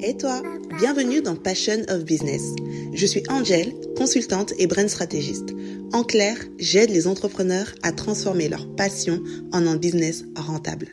Et 0.00 0.16
toi, 0.16 0.42
bienvenue 0.78 1.22
dans 1.22 1.34
Passion 1.34 1.82
of 1.88 2.04
Business. 2.04 2.54
Je 2.94 3.04
suis 3.04 3.24
Angel, 3.28 3.74
consultante 3.96 4.52
et 4.56 4.68
brand 4.68 4.88
stratégiste. 4.88 5.48
En 5.92 6.04
clair, 6.04 6.36
j'aide 6.58 6.90
les 6.90 7.08
entrepreneurs 7.08 7.74
à 7.82 7.90
transformer 7.90 8.48
leur 8.48 8.68
passion 8.76 9.20
en 9.52 9.66
un 9.66 9.76
business 9.76 10.24
rentable. 10.36 10.88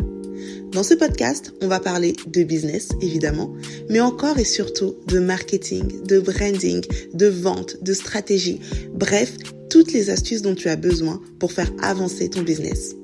Dans 0.72 0.82
ce 0.82 0.96
podcast, 0.96 1.54
on 1.62 1.68
va 1.68 1.80
parler 1.80 2.16
de 2.26 2.44
business, 2.44 2.90
évidemment, 3.00 3.54
mais 3.90 4.00
encore 4.00 4.40
et 4.40 4.44
surtout 4.44 4.96
de 5.08 5.20
marketing, 5.20 6.04
de 6.04 6.20
branding, 6.20 6.84
de 7.14 7.28
vente, 7.28 7.84
de 7.84 7.94
stratégie, 7.94 8.60
bref, 8.92 9.34
toutes 9.70 9.94
les 9.94 10.10
astuces 10.10 10.42
dont 10.42 10.56
tu 10.56 10.68
as 10.68 10.78
besoin 10.78 11.22
pour 11.38 11.52
faire 11.52 11.72
avancer 11.84 12.30
ton 12.30 12.42
business. 12.42 12.96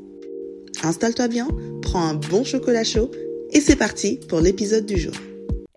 Installe-toi 0.84 1.28
bien, 1.28 1.48
prends 1.84 2.04
un 2.04 2.16
bon 2.16 2.44
chocolat 2.44 2.84
chaud 2.84 3.12
et 3.52 3.62
c'est 3.62 3.76
parti 3.76 4.20
pour 4.28 4.40
l'épisode 4.40 4.88
du 4.88 4.98
jour. 4.98 5.14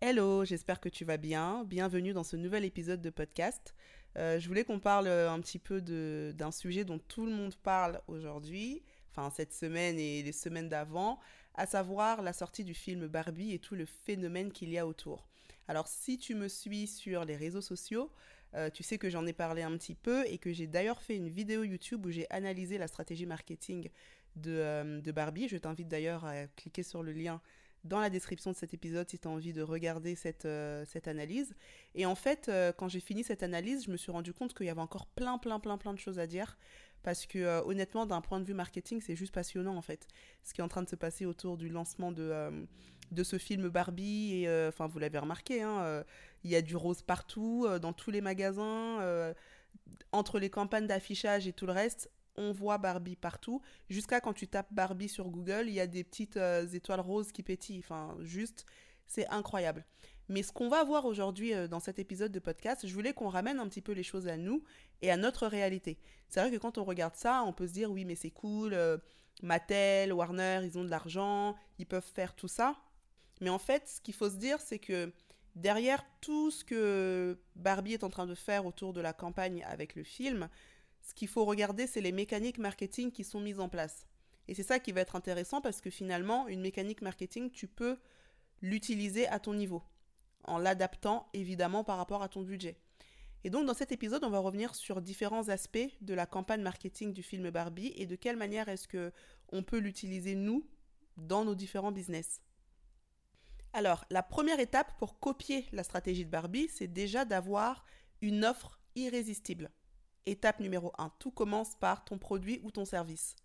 Hello, 0.07 0.45
j'espère 0.45 0.81
que 0.81 0.91
tu 0.91 1.07
vas 1.07 1.17
bien. 1.17 1.65
Bienvenue 1.65 2.13
dans 2.13 2.25
ce 2.25 2.37
nouvel 2.37 2.67
épisode 2.67 3.01
de 3.01 3.09
podcast. 3.09 3.75
Euh, 4.19 4.39
je 4.39 4.47
voulais 4.49 4.63
qu'on 4.63 4.79
parle 4.79 5.09
un 5.09 5.41
petit 5.41 5.59
peu 5.59 5.81
d'un 5.81 6.51
sujet 6.51 6.85
dont 6.85 6.99
tout 6.99 7.25
le 7.25 7.33
monde 7.33 7.55
parle 7.55 8.03
aujourd'hui, 8.07 8.83
enfin 9.11 9.31
cette 9.35 9.55
semaine 9.55 9.99
et 9.99 10.23
les 10.23 10.33
semaines 10.33 10.69
d'avant, 10.69 11.21
à 11.55 11.65
savoir 11.65 12.21
la 12.21 12.35
sortie 12.35 12.65
du 12.65 12.75
film 12.75 13.07
Barbie 13.07 13.55
et 13.55 13.59
tout 13.59 13.77
le 13.77 13.87
phénomène 13.87 14.53
qu'il 14.53 14.69
y 14.69 14.77
a 14.77 14.87
autour. 14.87 15.27
Alors 15.69 15.89
si 15.89 16.19
tu 16.19 16.35
me 16.35 16.49
suis 16.49 16.87
sur 16.87 17.25
les 17.25 17.37
réseaux 17.37 17.63
sociaux, 17.63 18.13
euh, 18.53 18.69
tu 18.69 18.83
sais 18.83 18.99
que 18.99 19.09
j'en 19.09 19.25
ai 19.25 19.33
parlé 19.33 19.63
un 19.63 19.75
petit 19.79 19.95
peu 19.95 20.27
et 20.27 20.37
que 20.37 20.53
j'ai 20.53 20.67
d'ailleurs 20.67 21.01
fait 21.01 21.17
une 21.17 21.31
vidéo 21.31 21.65
YouTube 21.65 22.05
où 22.05 22.11
j'ai 22.11 22.27
analysé 22.29 22.77
la 22.77 22.89
stratégie 22.89 23.25
marketing 23.25 23.89
de, 24.37 24.53
euh, 24.53 25.01
de 25.01 25.13
Barbie. 25.13 25.49
Je 25.49 25.57
t'invite 25.57 25.89
d'ailleurs 25.89 26.27
à 26.27 26.47
cliquer 26.49 26.83
sur 26.83 27.03
le 27.03 27.13
lien 27.13 27.41
dans 27.85 28.01
la 28.01 28.11
description 28.11 28.51
de 28.51 28.57
cet 28.57 28.73
épisode 28.75 29.09
si 29.09 29.19
tu 29.19 29.29
as 29.29 29.31
envie 29.31 29.53
de 29.53 29.63
regarder 29.63 30.15
cette, 30.15 30.47
euh, 30.47 30.85
cette 30.87 31.07
analyse. 31.07 31.55
Et 31.95 32.07
en 32.07 32.15
fait, 32.15 32.49
euh, 32.49 32.73
quand 32.73 32.89
j'ai 32.89 33.01
fini 33.01 33.23
cette 33.23 33.43
analyse, 33.43 33.85
je 33.85 33.91
me 33.91 33.97
suis 33.97 34.11
rendu 34.11 34.33
compte 34.33 34.55
qu'il 34.55 34.67
y 34.67 34.71
avait 34.71 34.81
encore 34.81 35.07
plein, 35.07 35.39
plein, 35.39 35.61
plein, 35.61 35.77
plein 35.77 35.93
de 35.93 35.99
choses 35.99 36.19
à 36.19 36.27
dire. 36.27 36.59
Parce 37.03 37.27
que 37.27 37.39
euh, 37.39 37.63
honnêtement, 37.65 38.07
d'un 38.07 38.23
point 38.23 38.41
de 38.41 38.47
vue 38.47 38.55
marketing, 38.55 39.03
c'est 39.03 39.17
juste 39.17 39.35
passionnant 39.35 39.77
en 39.77 39.83
fait. 39.83 40.09
Ce 40.43 40.55
qui 40.55 40.63
est 40.63 40.65
en 40.65 40.69
train 40.69 40.83
de 40.83 40.89
se 40.89 40.97
passer 40.97 41.27
autour 41.27 41.59
du 41.59 41.69
lancement 41.69 42.11
de, 42.11 42.67
de 43.13 43.23
ce 43.23 43.37
film 43.37 43.69
Barbie. 43.69 44.45
Et 44.45 44.67
enfin, 44.69 44.87
vous 44.87 44.99
l'avez 44.99 45.19
remarqué, 45.19 45.61
hein, 45.61 46.05
il 46.43 46.51
y 46.51 46.57
a 46.57 46.63
du 46.63 46.77
rose 46.77 47.03
partout, 47.03 47.69
dans 47.83 47.93
tous 47.93 48.11
les 48.11 48.23
magasins. 48.23 49.35
entre 50.13 50.39
les 50.39 50.49
campagnes 50.49 50.87
d'affichage 50.87 51.47
et 51.47 51.53
tout 51.53 51.67
le 51.67 51.73
reste, 51.73 52.11
on 52.37 52.53
voit 52.53 52.79
Barbie 52.79 53.17
partout. 53.17 53.61
Jusqu'à 53.89 54.21
quand 54.21 54.33
tu 54.33 54.49
tapes 54.49 54.73
Barbie 54.73 55.09
sur 55.09 55.29
Google, 55.29 55.65
il 55.67 55.75
y 55.75 55.81
a 55.81 55.87
des 55.87 56.05
petites 56.05 56.37
euh, 56.37 56.67
étoiles 56.69 57.01
roses 57.01 57.33
qui 57.33 57.43
pétillent. 57.43 57.81
Enfin, 57.81 58.17
juste, 58.21 58.67
c'est 59.07 59.27
incroyable. 59.29 59.85
Mais 60.29 60.43
ce 60.43 60.53
qu'on 60.53 60.69
va 60.69 60.83
voir 60.85 61.05
aujourd'hui 61.05 61.55
euh, 61.55 61.69
dans 61.69 61.81
cet 61.81 61.99
épisode 61.99 62.33
de 62.33 62.39
podcast, 62.39 62.87
je 62.87 62.95
voulais 62.95 63.13
qu'on 63.13 63.29
ramène 63.29 63.59
un 63.59 63.69
petit 63.69 63.83
peu 63.83 63.93
les 63.93 64.03
choses 64.03 64.27
à 64.27 64.37
nous 64.37 64.65
et 65.03 65.11
à 65.11 65.17
notre 65.17 65.47
réalité. 65.47 65.99
C'est 66.29 66.41
vrai 66.41 66.51
que 66.51 66.57
quand 66.57 66.79
on 66.79 66.85
regarde 66.85 67.15
ça, 67.17 67.43
on 67.47 67.53
peut 67.53 67.67
se 67.67 67.73
dire 67.73 67.91
oui, 67.91 68.05
mais 68.05 68.15
c'est 68.15 68.31
cool, 68.31 68.73
euh, 68.75 68.97
Mattel, 69.43 70.13
Warner, 70.13 70.61
ils 70.65 70.79
ont 70.79 70.85
de 70.85 70.91
l'argent, 70.91 71.57
ils 71.79 71.87
peuvent 71.87 72.03
faire 72.15 72.35
tout 72.35 72.49
ça. 72.49 72.77
Mais 73.41 73.51
en 73.51 73.59
fait, 73.59 73.89
ce 73.89 74.01
qu'il 74.01 74.15
faut 74.15 74.31
se 74.31 74.37
dire, 74.37 74.61
c'est 74.61 74.79
que 74.79 75.13
derrière 75.57 76.05
tout 76.21 76.51
ce 76.51 76.65
que 76.65 77.39
Barbie 77.57 77.95
est 77.95 78.05
en 78.05 78.11
train 78.11 78.27
de 78.27 78.35
faire 78.35 78.65
autour 78.65 78.93
de 78.93 79.01
la 79.01 79.13
campagne 79.13 79.65
avec 79.69 79.95
le 79.95 80.05
film, 80.05 80.49
ce 81.05 81.15
qu'il 81.15 81.29
faut 81.29 81.45
regarder, 81.45 81.87
c'est 81.87 82.01
les 82.01 82.13
mécaniques 82.13 82.59
marketing 82.59 83.13
qui 83.13 83.25
sont 83.25 83.41
mises 83.41 83.61
en 83.61 83.69
place. 83.69 84.07
Et 84.49 84.55
c'est 84.55 84.63
ça 84.63 84.79
qui 84.79 84.93
va 84.93 85.03
être 85.03 85.17
intéressant 85.17 85.61
parce 85.61 85.81
que 85.81 85.91
finalement, 85.91 86.49
une 86.49 86.61
mécanique 86.61 87.03
marketing, 87.03 87.51
tu 87.51 87.69
peux 87.69 87.99
l'utiliser 88.63 89.29
à 89.29 89.39
ton 89.39 89.55
niveau, 89.55 89.83
en 90.45 90.59
l'adaptant 90.59 91.29
évidemment 91.35 91.85
par 91.85 91.99
rapport 91.99 92.23
à 92.23 92.29
ton 92.29 92.43
budget. 92.43 92.79
Et 93.45 93.51
donc 93.51 93.67
dans 93.67 93.75
cet 93.75 93.93
épisode, 93.93 94.25
on 94.25 94.31
va 94.31 94.39
revenir 94.39 94.75
sur 94.75 95.03
différents 95.03 95.51
aspects 95.51 95.91
de 96.01 96.15
la 96.15 96.25
campagne 96.25 96.63
marketing 96.63 97.13
du 97.13 97.23
film 97.23 97.51
Barbie 97.51 97.93
et 97.97 98.07
de 98.07 98.17
quelle 98.17 98.39
manière 98.39 98.71
est-ce 98.71 98.89
que 98.89 99.13
on 99.53 99.63
peut 99.63 99.79
l'utiliser 99.79 100.35
nous 100.35 100.67
dans 101.19 101.45
nos 101.45 101.55
différents 101.55 101.93
business. 101.93 102.41
Alors, 103.75 104.05
la 104.09 104.23
première 104.23 104.61
étape 104.61 104.97
pour 104.99 105.19
copier 105.19 105.67
la 105.73 105.83
stratégie 105.83 106.25
de 106.25 106.31
Barbie, 106.31 106.69
c'est 106.69 106.89
déjà 106.89 107.25
d'avoir 107.25 107.85
une 108.23 108.45
offre 108.45 108.79
irrésistible. 108.95 109.71
Étape 110.27 110.61
numéro 110.61 110.93
1. 110.99 111.11
Tout 111.19 111.31
commence 111.31 111.75
par 111.77 112.05
ton 112.05 112.19
produit 112.19 112.61
ou 112.63 112.71
ton 112.71 112.85
service. 112.85 113.37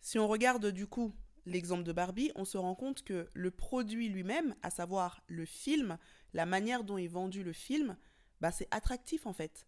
Si 0.00 0.18
on 0.18 0.28
regarde 0.28 0.66
du 0.66 0.86
coup 0.86 1.14
l'exemple 1.46 1.82
de 1.82 1.92
Barbie, 1.92 2.32
on 2.34 2.44
se 2.44 2.56
rend 2.56 2.74
compte 2.74 3.04
que 3.04 3.28
le 3.34 3.50
produit 3.50 4.08
lui-même, 4.08 4.54
à 4.62 4.70
savoir 4.70 5.22
le 5.26 5.44
film, 5.44 5.98
la 6.32 6.46
manière 6.46 6.84
dont 6.84 6.96
est 6.96 7.06
vendu 7.06 7.42
le 7.42 7.52
film, 7.52 7.96
bah 8.40 8.50
c'est 8.50 8.68
attractif 8.70 9.26
en 9.26 9.32
fait. 9.32 9.66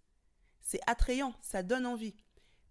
C'est 0.63 0.81
attrayant, 0.87 1.35
ça 1.41 1.63
donne 1.63 1.87
envie. 1.87 2.15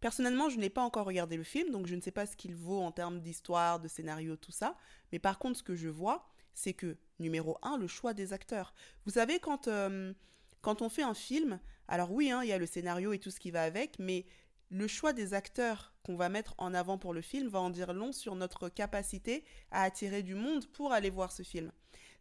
Personnellement, 0.02 0.50
je 0.50 0.58
n'ai 0.58 0.70
pas 0.70 0.84
encore 0.84 1.06
regardé 1.06 1.38
le 1.38 1.44
film, 1.44 1.72
donc 1.72 1.88
je 1.88 1.96
ne 1.96 2.02
sais 2.02 2.12
pas 2.12 2.26
ce 2.26 2.36
qu'il 2.36 2.56
vaut 2.56 2.82
en 2.82 2.92
termes 2.92 3.22
d'histoire, 3.22 3.80
de 3.80 3.88
scénario, 3.88 4.36
tout 4.36 4.52
ça. 4.52 4.78
Mais 5.12 5.20
par 5.20 5.40
contre, 5.40 5.58
ce 5.58 5.64
que 5.64 5.76
je 5.76 5.88
vois, 5.88 6.28
c'est 6.54 6.74
que, 6.74 6.98
numéro 7.20 7.58
1, 7.62 7.78
le 7.78 7.88
choix 7.88 8.14
des 8.14 8.34
acteurs. 8.34 8.74
Vous 9.06 9.14
savez, 9.14 9.40
quand, 9.40 9.68
euh, 9.68 10.14
quand 10.62 10.82
on 10.82 10.90
fait 10.90 11.04
un 11.04 11.14
film, 11.14 11.60
alors 11.88 12.12
oui, 12.12 12.32
hein, 12.32 12.42
il 12.44 12.50
y 12.50 12.54
a 12.54 12.58
le 12.58 12.66
scénario 12.66 13.14
et 13.14 13.20
tout 13.20 13.32
ce 13.32 13.40
qui 13.40 13.52
va 13.52 13.64
avec, 13.64 14.00
mais 14.00 14.26
le 14.70 14.88
choix 14.88 15.14
des 15.14 15.34
acteurs 15.34 15.94
qu'on 16.04 16.16
va 16.16 16.30
mettre 16.30 16.56
en 16.58 16.74
avant 16.74 16.98
pour 16.98 17.14
le 17.14 17.22
film 17.22 17.48
va 17.48 17.60
en 17.60 17.70
dire 17.70 17.94
long 17.94 18.12
sur 18.12 18.36
notre 18.36 18.70
capacité 18.70 19.44
à 19.72 19.84
attirer 19.84 20.24
du 20.24 20.36
monde 20.36 20.66
pour 20.68 20.92
aller 20.92 21.10
voir 21.10 21.32
ce 21.32 21.44
film. 21.44 21.72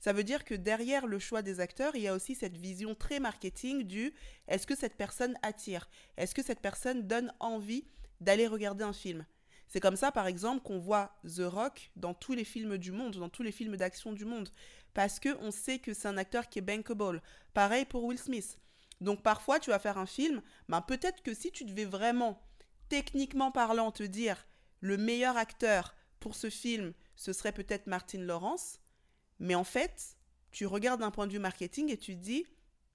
Ça 0.01 0.13
veut 0.13 0.25
dire 0.25 0.45
que 0.45 0.55
derrière 0.55 1.07
le 1.07 1.19
choix 1.19 1.41
des 1.41 1.61
acteurs, 1.61 1.97
il 1.97 2.03
y 2.03 2.09
a 2.09 2.15
aussi 2.15 2.35
cette 2.35 2.59
vision 2.59 2.95
très 2.95 3.21
marketing 3.21 3.85
du 3.85 4.13
est-ce 4.49 4.67
que 4.67 4.77
cette 4.77 4.97
personne 4.97 5.37
attire 5.43 5.89
Est-ce 6.19 6.35
que 6.35 6.43
cette 6.43 6.61
personne 6.61 7.07
donne 7.07 7.33
envie 7.41 7.87
d'aller 8.21 8.47
regarder 8.47 8.85
un 8.85 8.93
film? 8.93 9.25
C'est 9.67 9.81
comme 9.81 9.97
ça, 9.97 10.13
par 10.13 10.27
exemple, 10.27 10.63
qu'on 10.63 10.79
voit 10.79 11.17
The 11.25 11.43
Rock 11.47 11.91
dans 11.97 12.13
tous 12.13 12.35
les 12.35 12.45
films 12.45 12.77
du 12.77 12.93
monde, 12.93 13.17
dans 13.17 13.31
tous 13.31 13.43
les 13.43 13.51
films 13.51 13.77
d'action 13.77 14.13
du 14.13 14.25
monde, 14.25 14.51
parce 14.93 15.19
qu'on 15.19 15.51
sait 15.51 15.79
que 15.79 15.95
c'est 15.95 16.07
un 16.07 16.19
acteur 16.19 16.49
qui 16.49 16.59
est 16.59 16.63
bankable. 16.63 17.23
Pareil 17.55 17.85
pour 17.87 18.05
Will 18.05 18.19
Smith. 18.19 18.59
Donc 19.01 19.23
parfois, 19.23 19.61
tu 19.61 19.71
vas 19.71 19.79
faire 19.79 19.99
un 19.99 20.07
film, 20.07 20.43
ben, 20.69 20.81
peut-être 20.81 21.23
que 21.23 21.35
si 21.35 21.51
tu 21.51 21.65
devais 21.65 21.85
vraiment, 21.85 22.41
techniquement 22.89 23.51
parlant, 23.51 23.91
te 23.93 24.03
dire 24.03 24.47
le 24.81 24.97
meilleur 24.97 25.37
acteur 25.37 25.95
pour 26.21 26.35
ce 26.35 26.51
film, 26.51 26.93
ce 27.17 27.33
serait 27.33 27.53
peut-être 27.53 27.87
Martin 27.87 28.21
Lawrence, 28.21 28.81
mais 29.39 29.55
en 29.55 29.65
fait, 29.65 30.17
tu 30.53 30.67
regardes 30.67 31.01
d'un 31.01 31.11
point 31.11 31.27
de 31.27 31.33
vue 31.33 31.39
marketing 31.39 31.91
et 31.91 31.99
tu 31.99 32.15
te 32.15 32.21
dis 32.21 32.47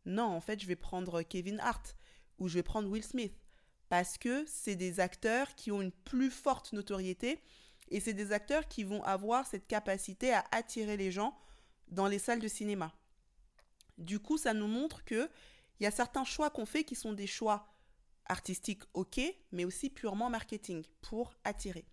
non, 0.05 0.23
en 0.23 0.41
fait, 0.41 0.61
je 0.61 0.67
vais 0.67 0.75
prendre 0.75 1.21
Kevin 1.21 1.59
Hart 1.59 1.95
ou 2.39 2.47
je 2.47 2.55
vais 2.55 2.63
prendre 2.63 2.89
Will 2.89 3.03
Smith 3.03 3.33
parce 3.89 4.17
que 4.17 4.45
c'est 4.47 4.75
des 4.75 4.99
acteurs 4.99 5.55
qui 5.55 5.71
ont 5.71 5.81
une 5.81 5.91
plus 5.91 6.31
forte 6.31 6.73
notoriété 6.73 7.41
et 7.89 7.99
c'est 7.99 8.13
des 8.13 8.31
acteurs 8.31 8.67
qui 8.67 8.83
vont 8.83 9.03
avoir 9.03 9.45
cette 9.47 9.67
capacité 9.67 10.33
à 10.33 10.45
attirer 10.51 10.95
les 10.95 11.11
gens 11.11 11.37
dans 11.87 12.07
les 12.07 12.19
salles 12.19 12.39
de 12.39 12.47
cinéma. 12.47 12.93
Du 13.97 14.19
coup, 14.19 14.37
ça 14.37 14.53
nous 14.53 14.67
montre 14.67 15.03
que 15.03 15.29
il 15.79 15.83
y 15.83 15.87
a 15.87 15.91
certains 15.91 16.23
choix 16.23 16.49
qu'on 16.49 16.65
fait 16.65 16.83
qui 16.83 16.95
sont 16.95 17.13
des 17.13 17.27
choix 17.27 17.67
artistiques, 18.25 18.83
ok, 18.93 19.19
mais 19.51 19.65
aussi 19.65 19.89
purement 19.89 20.29
marketing 20.29 20.83
pour 21.01 21.33
attirer. 21.43 21.85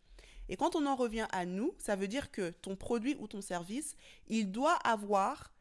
Et 0.48 0.56
quand 0.56 0.76
on 0.76 0.86
en 0.86 0.94
revient 0.94 1.26
à 1.32 1.44
nous, 1.44 1.74
ça 1.78 1.97
veut 1.97 2.08
dire 2.08 2.30
que 2.30 2.50
ton 2.50 2.76
produit 2.76 3.16
ou 3.19 3.26
ton 3.26 3.41
service, 3.41 3.97
il 4.28 4.52
doit 4.52 4.76
avoir 4.84 5.52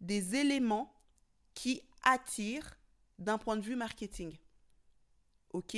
des 0.00 0.34
éléments 0.34 0.94
qui 1.54 1.80
attirent 2.02 2.78
d'un 3.18 3.38
point 3.38 3.56
de 3.56 3.62
vue 3.62 3.76
marketing. 3.76 4.36
Ok? 5.52 5.76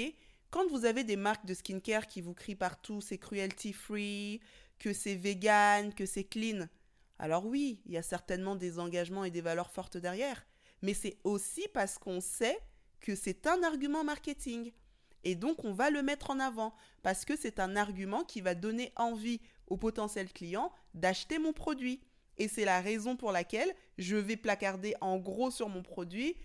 Quand 0.51 0.67
vous 0.69 0.87
avez 0.87 1.05
des 1.05 1.17
marques 1.17 1.47
de 1.47 1.55
skincare 1.55 2.07
qui 2.07 2.21
vous 2.21 2.35
crient 2.35 2.57
partout, 2.57 3.01
c'est 3.01 3.19
cruelty 3.19 3.73
free, 3.73 4.41
que 4.79 4.93
c'est 4.93 5.15
vegan, 5.15 5.95
que 5.95 6.07
c'est 6.07 6.25
clean, 6.25 6.67
alors 7.19 7.45
oui, 7.47 7.81
il 7.85 7.93
y 7.93 7.97
a 7.97 8.03
certainement 8.03 8.55
des 8.55 8.79
engagements 8.79 9.25
et 9.25 9.31
des 9.31 9.41
valeurs 9.41 9.71
fortes 9.71 9.97
derrière 9.97 10.47
mais 10.83 10.95
c'est 10.95 11.19
aussi 11.25 11.67
parce 11.75 11.99
qu'on 11.99 12.21
sait 12.21 12.59
que 13.01 13.15
c'est 13.15 13.47
un 13.47 13.63
argument 13.63 14.05
marketing. 14.05 14.73
Et 15.25 15.35
donc, 15.35 15.65
on 15.65 15.73
va 15.73 15.91
le 15.91 16.03
mettre 16.03 16.31
en 16.31 16.41
avant 16.41 16.75
parce 17.03 17.25
que 17.25 17.37
c'est 17.37 17.61
un 17.61 17.77
argument 17.77 18.25
qui 18.25 18.41
va 18.41 18.55
donner 18.55 18.93
envie 18.97 19.41
au 19.67 19.77
potentiel 19.77 20.33
client 20.33 20.73
d'acheter 20.95 21.39
mon 21.39 21.53
produit. 21.53 22.01
Et 22.39 22.49
c'est 22.49 22.65
la 22.65 22.81
raison 22.81 23.17
pour 23.17 23.33
laquelle 23.33 23.75
je 23.99 24.17
vais 24.17 24.37
placarder 24.37 24.95
en 25.01 25.19
gros 25.19 25.51
sur 25.51 25.69
mon 25.69 25.83
produit 25.83 26.37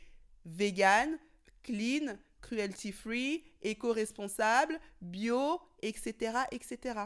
vegan, 0.46 1.18
clean, 1.62 2.18
cruelty 2.42 2.92
free, 2.92 3.44
éco-responsable, 3.62 4.80
bio, 5.02 5.62
etc., 5.82 6.40
etc. 6.52 7.00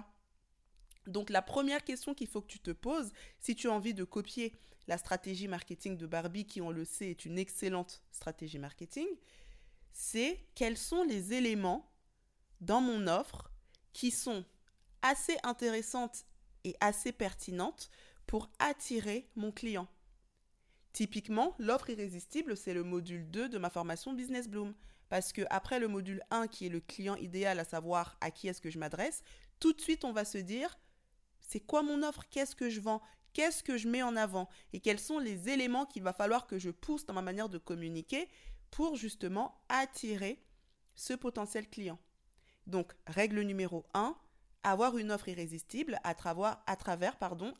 Donc 1.07 1.29
la 1.29 1.41
première 1.41 1.83
question 1.83 2.13
qu'il 2.13 2.27
faut 2.27 2.41
que 2.41 2.47
tu 2.47 2.59
te 2.59 2.71
poses, 2.71 3.11
si 3.39 3.55
tu 3.55 3.69
as 3.69 3.71
envie 3.71 3.93
de 3.93 4.03
copier 4.03 4.53
la 4.87 4.97
stratégie 4.97 5.47
marketing 5.47 5.97
de 5.97 6.05
Barbie, 6.05 6.45
qui 6.45 6.61
on 6.61 6.71
le 6.71 6.85
sait 6.85 7.09
est 7.09 7.25
une 7.25 7.37
excellente 7.37 8.01
stratégie 8.11 8.59
marketing, 8.59 9.07
c'est 9.91 10.39
quels 10.55 10.77
sont 10.77 11.03
les 11.03 11.33
éléments 11.33 11.91
dans 12.61 12.81
mon 12.81 13.07
offre 13.07 13.51
qui 13.93 14.11
sont 14.11 14.45
assez 15.01 15.37
intéressantes 15.43 16.25
et 16.63 16.75
assez 16.79 17.11
pertinentes 17.11 17.89
pour 18.25 18.49
attirer 18.59 19.29
mon 19.35 19.51
client. 19.51 19.87
Typiquement, 20.93 21.55
l'offre 21.59 21.89
irrésistible, 21.89 22.57
c'est 22.57 22.73
le 22.73 22.83
module 22.83 23.29
2 23.29 23.49
de 23.49 23.57
ma 23.57 23.69
formation 23.69 24.13
Business 24.13 24.49
Bloom. 24.49 24.73
Parce 25.09 25.31
que 25.31 25.43
après 25.49 25.79
le 25.79 25.87
module 25.87 26.21
1, 26.31 26.47
qui 26.47 26.65
est 26.65 26.69
le 26.69 26.81
client 26.81 27.15
idéal, 27.15 27.59
à 27.59 27.63
savoir 27.63 28.17
à 28.19 28.31
qui 28.31 28.47
est-ce 28.47 28.61
que 28.61 28.69
je 28.69 28.79
m'adresse, 28.79 29.23
tout 29.59 29.73
de 29.73 29.79
suite, 29.79 30.03
on 30.03 30.11
va 30.11 30.25
se 30.25 30.37
dire, 30.37 30.77
c'est 31.47 31.61
quoi 31.61 31.81
mon 31.81 32.03
offre? 32.03 32.25
Qu'est-ce 32.29 32.55
que 32.55 32.69
je 32.69 32.81
vends? 32.81 33.01
Qu'est-ce 33.33 33.63
que 33.63 33.77
je 33.77 33.87
mets 33.87 34.03
en 34.03 34.15
avant? 34.15 34.49
Et 34.73 34.79
quels 34.79 34.99
sont 34.99 35.17
les 35.17 35.49
éléments 35.49 35.85
qu'il 35.85 36.03
va 36.03 36.13
falloir 36.13 36.45
que 36.45 36.59
je 36.59 36.69
pousse 36.69 37.05
dans 37.05 37.13
ma 37.13 37.21
manière 37.21 37.49
de 37.49 37.57
communiquer 37.57 38.27
pour 38.69 38.95
justement 38.95 39.63
attirer 39.69 40.43
ce 40.95 41.13
potentiel 41.13 41.69
client? 41.69 41.99
Donc, 42.65 42.93
règle 43.07 43.41
numéro 43.41 43.85
1, 43.93 44.15
avoir 44.63 44.97
une 44.97 45.11
offre 45.11 45.29
irrésistible 45.29 45.99
à 46.03 46.15
travers, 46.15 46.57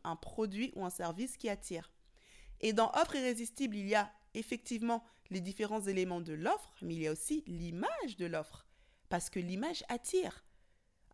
un 0.03 0.15
produit 0.17 0.73
ou 0.75 0.83
un 0.83 0.89
service 0.89 1.37
qui 1.37 1.47
attire. 1.47 1.93
Et 2.59 2.73
dans 2.73 2.91
offre 2.91 3.15
irrésistible, 3.15 3.77
il 3.77 3.87
y 3.87 3.95
a 3.95 4.11
effectivement 4.33 5.03
les 5.29 5.39
différents 5.39 5.81
éléments 5.81 6.21
de 6.21 6.33
l'offre, 6.33 6.73
mais 6.81 6.95
il 6.95 7.01
y 7.01 7.07
a 7.07 7.11
aussi 7.13 7.43
l'image 7.47 8.17
de 8.17 8.25
l'offre. 8.25 8.65
Parce 9.07 9.29
que 9.29 9.39
l'image 9.39 9.85
attire. 9.87 10.43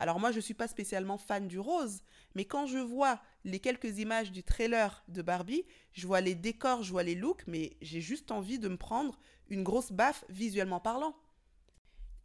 Alors 0.03 0.19
moi, 0.19 0.31
je 0.31 0.35
ne 0.35 0.41
suis 0.41 0.53
pas 0.53 0.67
spécialement 0.67 1.17
fan 1.17 1.47
du 1.47 1.59
rose, 1.59 2.01
mais 2.35 2.43
quand 2.43 2.65
je 2.65 2.77
vois 2.77 3.21
les 3.45 3.61
quelques 3.61 3.99
images 3.99 4.33
du 4.33 4.43
trailer 4.43 5.01
de 5.07 5.21
Barbie, 5.21 5.63
je 5.93 6.05
vois 6.05 6.19
les 6.19 6.35
décors, 6.35 6.83
je 6.83 6.91
vois 6.91 7.03
les 7.03 7.15
looks, 7.15 7.45
mais 7.47 7.77
j'ai 7.81 8.01
juste 8.01 8.29
envie 8.29 8.59
de 8.59 8.67
me 8.67 8.75
prendre 8.75 9.17
une 9.47 9.63
grosse 9.63 9.93
baffe 9.93 10.25
visuellement 10.27 10.81
parlant. 10.81 11.15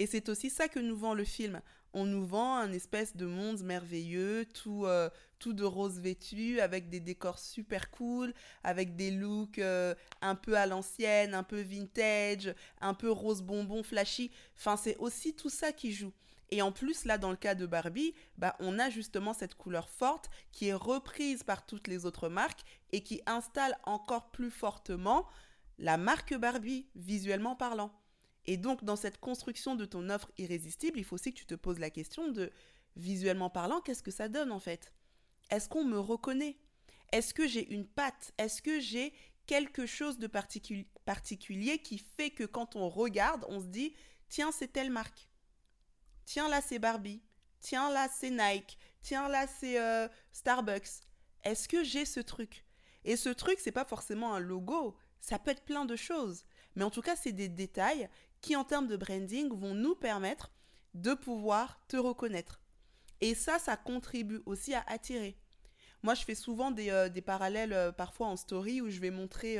Et 0.00 0.08
c'est 0.08 0.28
aussi 0.28 0.50
ça 0.50 0.66
que 0.66 0.80
nous 0.80 0.96
vend 0.96 1.14
le 1.14 1.22
film. 1.22 1.62
On 1.92 2.04
nous 2.04 2.26
vend 2.26 2.56
un 2.56 2.72
espèce 2.72 3.14
de 3.14 3.26
monde 3.26 3.62
merveilleux, 3.62 4.44
tout, 4.46 4.84
euh, 4.86 5.08
tout 5.38 5.52
de 5.52 5.62
rose 5.62 6.00
vêtu, 6.00 6.58
avec 6.58 6.88
des 6.88 6.98
décors 6.98 7.38
super 7.38 7.92
cool, 7.92 8.34
avec 8.64 8.96
des 8.96 9.12
looks 9.12 9.60
euh, 9.60 9.94
un 10.20 10.34
peu 10.34 10.56
à 10.56 10.66
l'ancienne, 10.66 11.32
un 11.32 11.44
peu 11.44 11.60
vintage, 11.60 12.52
un 12.80 12.94
peu 12.94 13.08
rose 13.08 13.42
bonbon 13.42 13.84
flashy. 13.84 14.32
Enfin, 14.56 14.76
c'est 14.76 14.96
aussi 14.96 15.32
tout 15.36 15.48
ça 15.48 15.70
qui 15.70 15.92
joue. 15.92 16.12
Et 16.50 16.62
en 16.62 16.72
plus, 16.72 17.04
là, 17.04 17.18
dans 17.18 17.30
le 17.30 17.36
cas 17.36 17.54
de 17.54 17.66
Barbie, 17.66 18.14
bah, 18.38 18.56
on 18.58 18.78
a 18.78 18.88
justement 18.90 19.34
cette 19.34 19.54
couleur 19.54 19.88
forte 19.88 20.30
qui 20.50 20.68
est 20.68 20.74
reprise 20.74 21.42
par 21.42 21.66
toutes 21.66 21.88
les 21.88 22.06
autres 22.06 22.28
marques 22.28 22.62
et 22.92 23.02
qui 23.02 23.20
installe 23.26 23.76
encore 23.84 24.30
plus 24.30 24.50
fortement 24.50 25.26
la 25.78 25.96
marque 25.96 26.34
Barbie, 26.34 26.86
visuellement 26.94 27.54
parlant. 27.54 27.92
Et 28.46 28.56
donc, 28.56 28.82
dans 28.82 28.96
cette 28.96 29.20
construction 29.20 29.74
de 29.74 29.84
ton 29.84 30.08
offre 30.08 30.30
irrésistible, 30.38 30.98
il 30.98 31.04
faut 31.04 31.14
aussi 31.14 31.32
que 31.32 31.38
tu 31.38 31.46
te 31.46 31.54
poses 31.54 31.78
la 31.78 31.90
question 31.90 32.28
de, 32.28 32.50
visuellement 32.96 33.50
parlant, 33.50 33.80
qu'est-ce 33.80 34.02
que 34.02 34.10
ça 34.10 34.28
donne 34.28 34.52
en 34.52 34.58
fait? 34.58 34.92
Est-ce 35.50 35.68
qu'on 35.68 35.84
me 35.84 35.98
reconnaît? 35.98 36.56
Est-ce 37.12 37.32
que 37.32 37.46
j'ai 37.46 37.72
une 37.72 37.86
patte? 37.86 38.32
Est-ce 38.38 38.60
que 38.60 38.80
j'ai 38.80 39.14
quelque 39.46 39.86
chose 39.86 40.18
de 40.18 40.26
particulier 40.26 41.78
qui 41.78 41.98
fait 41.98 42.30
que 42.30 42.44
quand 42.44 42.76
on 42.76 42.88
regarde, 42.88 43.46
on 43.48 43.60
se 43.60 43.66
dit, 43.66 43.94
tiens, 44.28 44.52
c'est 44.52 44.72
telle 44.72 44.90
marque? 44.90 45.27
Tiens, 46.28 46.50
là, 46.50 46.60
c'est 46.60 46.78
Barbie. 46.78 47.22
Tiens, 47.58 47.90
là, 47.90 48.06
c'est 48.14 48.28
Nike. 48.28 48.76
Tiens, 49.00 49.30
là, 49.30 49.46
c'est 49.46 49.80
euh, 49.80 50.08
Starbucks. 50.30 51.00
Est-ce 51.42 51.66
que 51.66 51.82
j'ai 51.82 52.04
ce 52.04 52.20
truc? 52.20 52.66
Et 53.06 53.16
ce 53.16 53.30
truc, 53.30 53.58
c'est 53.58 53.72
pas 53.72 53.86
forcément 53.86 54.34
un 54.34 54.38
logo. 54.38 54.94
Ça 55.20 55.38
peut 55.38 55.52
être 55.52 55.64
plein 55.64 55.86
de 55.86 55.96
choses. 55.96 56.44
Mais 56.76 56.84
en 56.84 56.90
tout 56.90 57.00
cas, 57.00 57.16
c'est 57.16 57.32
des 57.32 57.48
détails 57.48 58.10
qui, 58.42 58.56
en 58.56 58.64
termes 58.64 58.88
de 58.88 58.98
branding, 58.98 59.48
vont 59.58 59.72
nous 59.72 59.94
permettre 59.94 60.52
de 60.92 61.14
pouvoir 61.14 61.80
te 61.88 61.96
reconnaître. 61.96 62.60
Et 63.22 63.34
ça, 63.34 63.58
ça 63.58 63.78
contribue 63.78 64.42
aussi 64.44 64.75
à 64.75 64.84
attirer. 64.86 65.34
Moi, 66.02 66.12
je 66.12 66.26
fais 66.26 66.34
souvent 66.34 66.70
des, 66.70 66.90
euh, 66.90 67.08
parallèles 67.25 67.72
euh, 67.72 67.90
parfois 67.90 68.26
en 68.26 68.36
story 68.36 68.82
où 68.82 68.90
je 68.90 69.00
vais 69.00 69.10
montrer, 69.10 69.56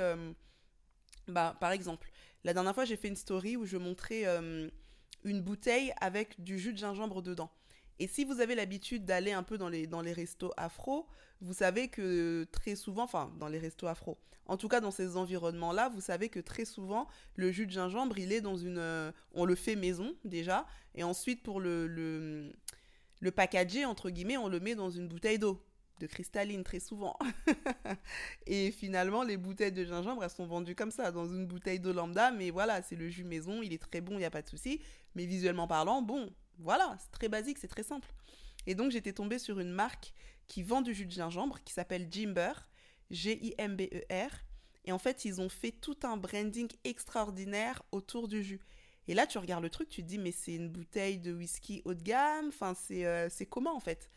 bah, 1.29 1.57
par 1.61 1.73
exemple, 1.73 2.11
la 2.45 2.53
dernière 2.53 2.75
fois, 2.75 2.85
j'ai 2.85 2.99
fait 2.99 3.09
une 3.09 3.17
story 3.17 3.57
où 3.57 3.65
je 3.65 3.79
montrais 3.79 4.27
une 5.25 5.41
bouteille 5.41 5.93
avec 6.01 6.43
du 6.43 6.59
jus 6.59 6.73
de 6.73 6.79
gingembre 6.79 7.23
dedans. 7.23 7.51
Et 7.99 8.07
si 8.07 8.25
vous 8.25 8.41
avez 8.41 8.55
l'habitude 8.55 9.05
d'aller 9.05 9.33
un 9.33 9.43
peu 9.43 9.59
dans 9.59 9.69
les, 9.69 9.87
dans 9.87 10.03
les 10.03 10.13
restos 10.13 10.53
afro, 10.57 11.07
vous 11.41 11.53
savez 11.53 11.89
que 11.89 12.47
très 12.53 12.77
souvent, 12.77 13.05
enfin 13.05 13.33
dans 13.39 13.49
les 13.49 13.59
restos 13.59 13.87
afro, 13.87 14.19
en 14.47 14.57
tout 14.57 14.69
cas 14.69 14.81
dans 14.81 14.91
ces 14.91 15.17
environnements-là, 15.17 15.89
vous 15.89 16.01
savez 16.01 16.29
que 16.29 16.41
très 16.41 16.65
souvent, 16.65 17.09
le 17.35 17.51
jus 17.51 17.67
de 17.67 17.73
gingembre, 17.73 18.19
il 18.19 18.33
est 18.33 18.41
dans 18.41 18.57
une... 18.57 18.79
Euh, 18.79 19.13
on 19.33 19.45
le 19.45 19.55
fait 19.55 19.77
maison 19.77 20.15
déjà, 20.25 20.67
et 20.95 21.03
ensuite 21.03 21.43
pour 21.43 21.61
le, 21.61 21.87
le, 21.87 22.53
le 23.21 23.31
packager, 23.31 23.85
entre 23.85 24.11
guillemets, 24.11 24.37
on 24.37 24.49
le 24.49 24.61
met 24.61 24.75
dans 24.75 24.91
une 24.91 25.09
bouteille 25.09 25.39
d'eau 25.39 25.63
de 25.99 26.07
cristalline 26.07 26.65
très 26.65 26.81
souvent. 26.81 27.19
et 28.47 28.71
finalement, 28.71 29.23
les 29.23 29.37
bouteilles 29.37 29.73
de 29.73 29.85
gingembre, 29.85 30.25
elles 30.25 30.31
sont 30.31 30.47
vendues 30.47 30.75
comme 30.75 30.91
ça, 30.91 31.13
dans 31.13 31.27
une 31.27 31.47
bouteille 31.47 31.81
d'eau 31.81 31.93
lambda, 31.93 32.31
mais 32.31 32.51
voilà, 32.51 32.83
c'est 32.83 32.97
le 32.97 33.09
jus 33.09 33.25
maison, 33.25 33.63
il 33.63 33.73
est 33.73 33.83
très 33.83 34.01
bon, 34.01 34.15
il 34.15 34.19
n'y 34.19 34.25
a 34.25 34.31
pas 34.31 34.43
de 34.43 34.49
souci. 34.49 34.81
Mais 35.15 35.27
visuellement 35.27 35.67
parlant, 35.67 36.03
bon, 36.03 36.33
voilà, 36.59 36.97
c'est 37.01 37.11
très 37.11 37.29
basique, 37.29 37.59
c'est 37.59 37.69
très 37.69 37.83
simple. 37.83 38.09
Et 38.67 38.75
donc 38.75 38.91
j'étais 38.91 39.13
tombée 39.13 39.39
sur 39.39 39.61
une 39.61 39.71
marque 39.71 40.13
qui 40.47 40.63
vend 40.63 40.81
du 40.83 40.95
jus 40.95 41.07
de 41.07 41.13
gingembre 41.13 41.59
qui 41.65 41.73
s'appelle 41.73 42.09
Jimber, 42.11 42.53
G-I-M-B-E-R. 43.11 44.31
Et 44.85 44.93
en 44.93 44.99
fait, 44.99 45.25
ils 45.25 45.41
ont 45.41 45.49
fait 45.49 45.73
tout 45.73 45.99
un 46.03 46.17
branding 46.17 46.69
extraordinaire 46.85 47.83
autour 47.93 48.29
du 48.29 48.43
jus. 48.43 48.61
Et 49.07 49.15
là, 49.15 49.27
tu 49.27 49.39
regardes 49.39 49.63
le 49.63 49.71
truc, 49.71 49.89
tu 49.89 50.03
te 50.03 50.07
dis, 50.07 50.19
mais 50.19 50.33
c'est 50.33 50.55
une 50.55 50.69
bouteille 50.69 51.19
de 51.19 51.33
whisky 51.33 51.83
haut 51.85 51.95
de 51.95 52.03
gamme. 52.03 52.49
Enfin, 52.49 52.75
c'est 52.75 53.07
euh, 53.07 53.29
comment 53.51 53.75
en 53.75 53.81
fait? 53.81 54.11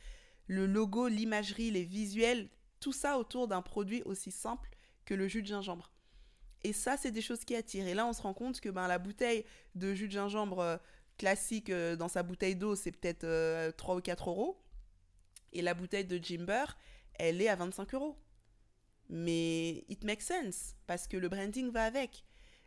Le 0.47 0.65
logo, 0.65 1.07
l'imagerie, 1.07 1.71
les 1.71 1.83
visuels, 1.83 2.49
tout 2.79 2.93
ça 2.93 3.17
autour 3.17 3.47
d'un 3.47 3.61
produit 3.61 4.01
aussi 4.03 4.31
simple 4.31 4.69
que 5.05 5.13
le 5.13 5.27
jus 5.27 5.41
de 5.41 5.47
gingembre. 5.47 5.91
Et 6.63 6.73
ça, 6.73 6.97
c'est 6.97 7.11
des 7.11 7.21
choses 7.21 7.43
qui 7.43 7.55
attirent. 7.55 7.87
Et 7.87 7.93
là, 7.93 8.05
on 8.05 8.13
se 8.13 8.21
rend 8.21 8.33
compte 8.33 8.59
que 8.59 8.69
ben, 8.69 8.87
la 8.87 8.99
bouteille 8.99 9.45
de 9.75 9.93
jus 9.93 10.07
de 10.07 10.13
gingembre 10.13 10.59
euh, 10.59 10.77
classique 11.17 11.69
euh, 11.69 11.95
dans 11.95 12.07
sa 12.07 12.23
bouteille 12.23 12.55
d'eau, 12.55 12.75
c'est 12.75 12.91
peut-être 12.91 13.21
3 13.77 13.95
euh, 13.95 13.97
ou 13.97 14.01
4 14.01 14.29
euros. 14.29 14.61
Et 15.53 15.61
la 15.61 15.73
bouteille 15.73 16.05
de 16.05 16.17
Jimber, 16.21 16.65
elle 17.15 17.41
est 17.41 17.49
à 17.49 17.55
25 17.55 17.93
euros. 17.93 18.17
Mais 19.09 19.83
it 19.89 20.03
makes 20.03 20.21
sense 20.21 20.75
parce 20.87 21.07
que 21.07 21.17
le 21.17 21.27
branding 21.29 21.69
va 21.71 21.83
avec. 21.83 22.23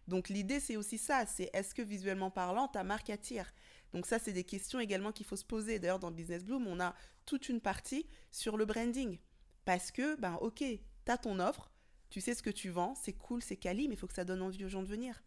Donc 0.07 0.29
l'idée, 0.29 0.61
c'est 0.61 0.77
aussi 0.77 0.99
ça, 0.99 1.25
c'est 1.25 1.49
est-ce 1.55 1.75
que 1.75 1.81
visuellement 1.81 2.31
parlant, 2.31 2.69
ta 2.69 2.85
marque 2.85 3.09
attire? 3.09 3.51
Donc 3.95 4.07
ça, 4.07 4.19
c'est 4.19 4.33
des 4.33 4.45
questions 4.45 4.79
également 4.79 5.13
qu'il 5.13 5.25
faut 5.25 5.37
se 5.37 5.45
poser. 5.45 5.79
D'ailleurs, 5.79 5.99
dans 5.99 6.11
Business 6.11 6.45
Bloom, 6.45 6.67
on 6.67 6.81
a 6.81 6.95
toute 7.27 7.49
une 7.49 7.61
partie 7.61 8.07
sur 8.31 8.57
le 8.57 8.65
branding. 8.65 9.19
Parce 9.65 9.91
que, 9.91 10.17
ben 10.21 10.35
ok, 10.41 10.59
tu 10.59 10.79
as 11.07 11.19
ton 11.19 11.39
offre, 11.39 11.71
tu 12.11 12.21
sais 12.21 12.35
ce 12.35 12.43
que 12.43 12.51
tu 12.51 12.71
vends, 12.71 12.95
c'est 12.95 13.15
cool, 13.15 13.43
c'est 13.43 13.57
quali, 13.57 13.89
mais 13.89 13.95
il 13.95 13.99
faut 13.99 14.07
que 14.07 14.15
ça 14.15 14.25
donne 14.25 14.43
envie 14.43 14.65
aux 14.65 14.69
gens 14.69 14.83
de 14.83 14.89
venir. 14.89 15.23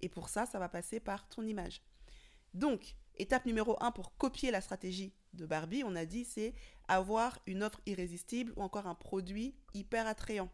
Et 0.00 0.08
pour 0.08 0.28
ça, 0.28 0.46
ça 0.46 0.58
va 0.58 0.68
passer 0.68 1.00
par 1.00 1.28
ton 1.28 1.42
image. 1.42 1.82
Donc, 2.54 2.96
étape 3.16 3.46
numéro 3.46 3.76
1 3.80 3.92
pour 3.92 4.16
copier 4.16 4.50
la 4.50 4.60
stratégie 4.60 5.12
de 5.34 5.46
Barbie, 5.46 5.84
on 5.84 5.94
a 5.94 6.04
dit, 6.04 6.24
c'est 6.24 6.54
avoir 6.88 7.40
une 7.46 7.62
offre 7.62 7.80
irrésistible 7.86 8.52
ou 8.56 8.62
encore 8.62 8.86
un 8.86 8.94
produit 8.94 9.54
hyper 9.74 10.06
attrayant. 10.06 10.50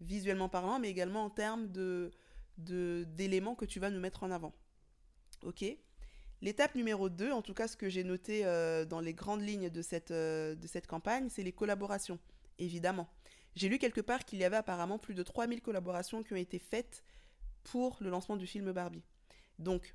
Visuellement 0.00 0.48
parlant, 0.48 0.78
mais 0.78 0.90
également 0.90 1.24
en 1.24 1.30
termes 1.30 1.70
de, 1.70 2.10
d'éléments 2.58 3.54
que 3.54 3.64
tu 3.64 3.80
vas 3.80 3.90
nous 3.90 4.00
mettre 4.00 4.22
en 4.22 4.30
avant. 4.30 4.54
Ok? 5.42 5.64
L'étape 6.42 6.74
numéro 6.74 7.08
2, 7.08 7.32
en 7.32 7.42
tout 7.42 7.54
cas 7.54 7.66
ce 7.66 7.76
que 7.76 7.88
j'ai 7.88 8.04
noté 8.04 8.44
euh, 8.44 8.84
dans 8.84 9.00
les 9.00 9.14
grandes 9.14 9.42
lignes 9.42 9.70
de 9.70 9.82
cette, 9.82 10.10
euh, 10.10 10.54
de 10.54 10.66
cette 10.66 10.86
campagne, 10.86 11.28
c'est 11.30 11.42
les 11.42 11.52
collaborations, 11.52 12.18
évidemment. 12.58 13.08
J'ai 13.54 13.68
lu 13.68 13.78
quelque 13.78 14.02
part 14.02 14.24
qu'il 14.24 14.38
y 14.38 14.44
avait 14.44 14.56
apparemment 14.56 14.98
plus 14.98 15.14
de 15.14 15.22
3000 15.22 15.62
collaborations 15.62 16.22
qui 16.22 16.34
ont 16.34 16.36
été 16.36 16.58
faites 16.58 17.02
pour 17.64 17.96
le 18.00 18.10
lancement 18.10 18.36
du 18.36 18.46
film 18.46 18.72
Barbie. 18.72 19.02
Donc, 19.58 19.94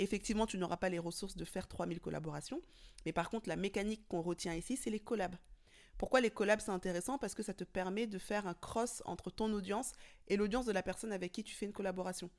Effectivement, 0.00 0.46
tu 0.46 0.56
n'auras 0.56 0.78
pas 0.78 0.88
les 0.88 0.98
ressources 0.98 1.36
de 1.36 1.44
faire 1.44 1.68
3000 1.68 2.00
collaborations, 2.00 2.62
mais 3.04 3.12
par 3.12 3.28
contre, 3.28 3.50
la 3.50 3.56
mécanique 3.56 4.08
qu'on 4.08 4.22
retient 4.22 4.54
ici, 4.54 4.78
c'est 4.78 4.88
les 4.88 4.98
collabs. 4.98 5.36
Pourquoi 5.98 6.22
les 6.22 6.30
collabs, 6.30 6.60
c'est 6.60 6.70
intéressant? 6.70 7.18
Parce 7.18 7.34
que 7.34 7.42
ça 7.42 7.52
te 7.52 7.64
permet 7.64 8.06
de 8.06 8.18
faire 8.18 8.46
un 8.46 8.54
cross 8.54 9.02
entre 9.04 9.30
ton 9.30 9.52
audience 9.52 9.92
et 10.28 10.38
l'audience 10.38 10.64
de 10.64 10.72
la 10.72 10.82
personne 10.82 11.12
avec 11.12 11.32
qui 11.32 11.44
tu 11.44 11.54
fais 11.54 11.66
une 11.66 11.74
collaboration. 11.74 12.30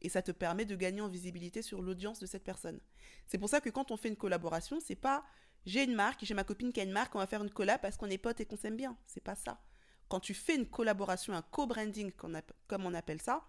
Et 0.00 0.08
ça 0.08 0.22
te 0.22 0.32
permet 0.32 0.64
de 0.64 0.76
gagner 0.76 1.00
en 1.00 1.08
visibilité 1.08 1.62
sur 1.62 1.82
l'audience 1.82 2.20
de 2.20 2.26
cette 2.26 2.44
personne. 2.44 2.80
C'est 3.26 3.38
pour 3.38 3.48
ça 3.48 3.60
que 3.60 3.70
quand 3.70 3.90
on 3.90 3.96
fait 3.96 4.08
une 4.08 4.16
collaboration, 4.16 4.78
c'est 4.80 4.94
pas 4.94 5.24
j'ai 5.66 5.84
une 5.84 5.94
marque, 5.94 6.24
j'ai 6.24 6.34
ma 6.34 6.44
copine 6.44 6.72
qui 6.72 6.80
a 6.80 6.84
une 6.84 6.92
marque, 6.92 7.14
on 7.14 7.18
va 7.18 7.26
faire 7.26 7.42
une 7.42 7.50
collab 7.50 7.80
parce 7.80 7.96
qu'on 7.96 8.08
est 8.08 8.18
potes 8.18 8.40
et 8.40 8.46
qu'on 8.46 8.56
s'aime 8.56 8.76
bien. 8.76 8.96
C'est 9.06 9.22
pas 9.22 9.34
ça. 9.34 9.60
Quand 10.08 10.20
tu 10.20 10.32
fais 10.32 10.56
une 10.56 10.66
collaboration, 10.66 11.34
un 11.34 11.42
co-branding, 11.42 12.12
comme 12.12 12.86
on 12.86 12.94
appelle 12.94 13.20
ça, 13.20 13.46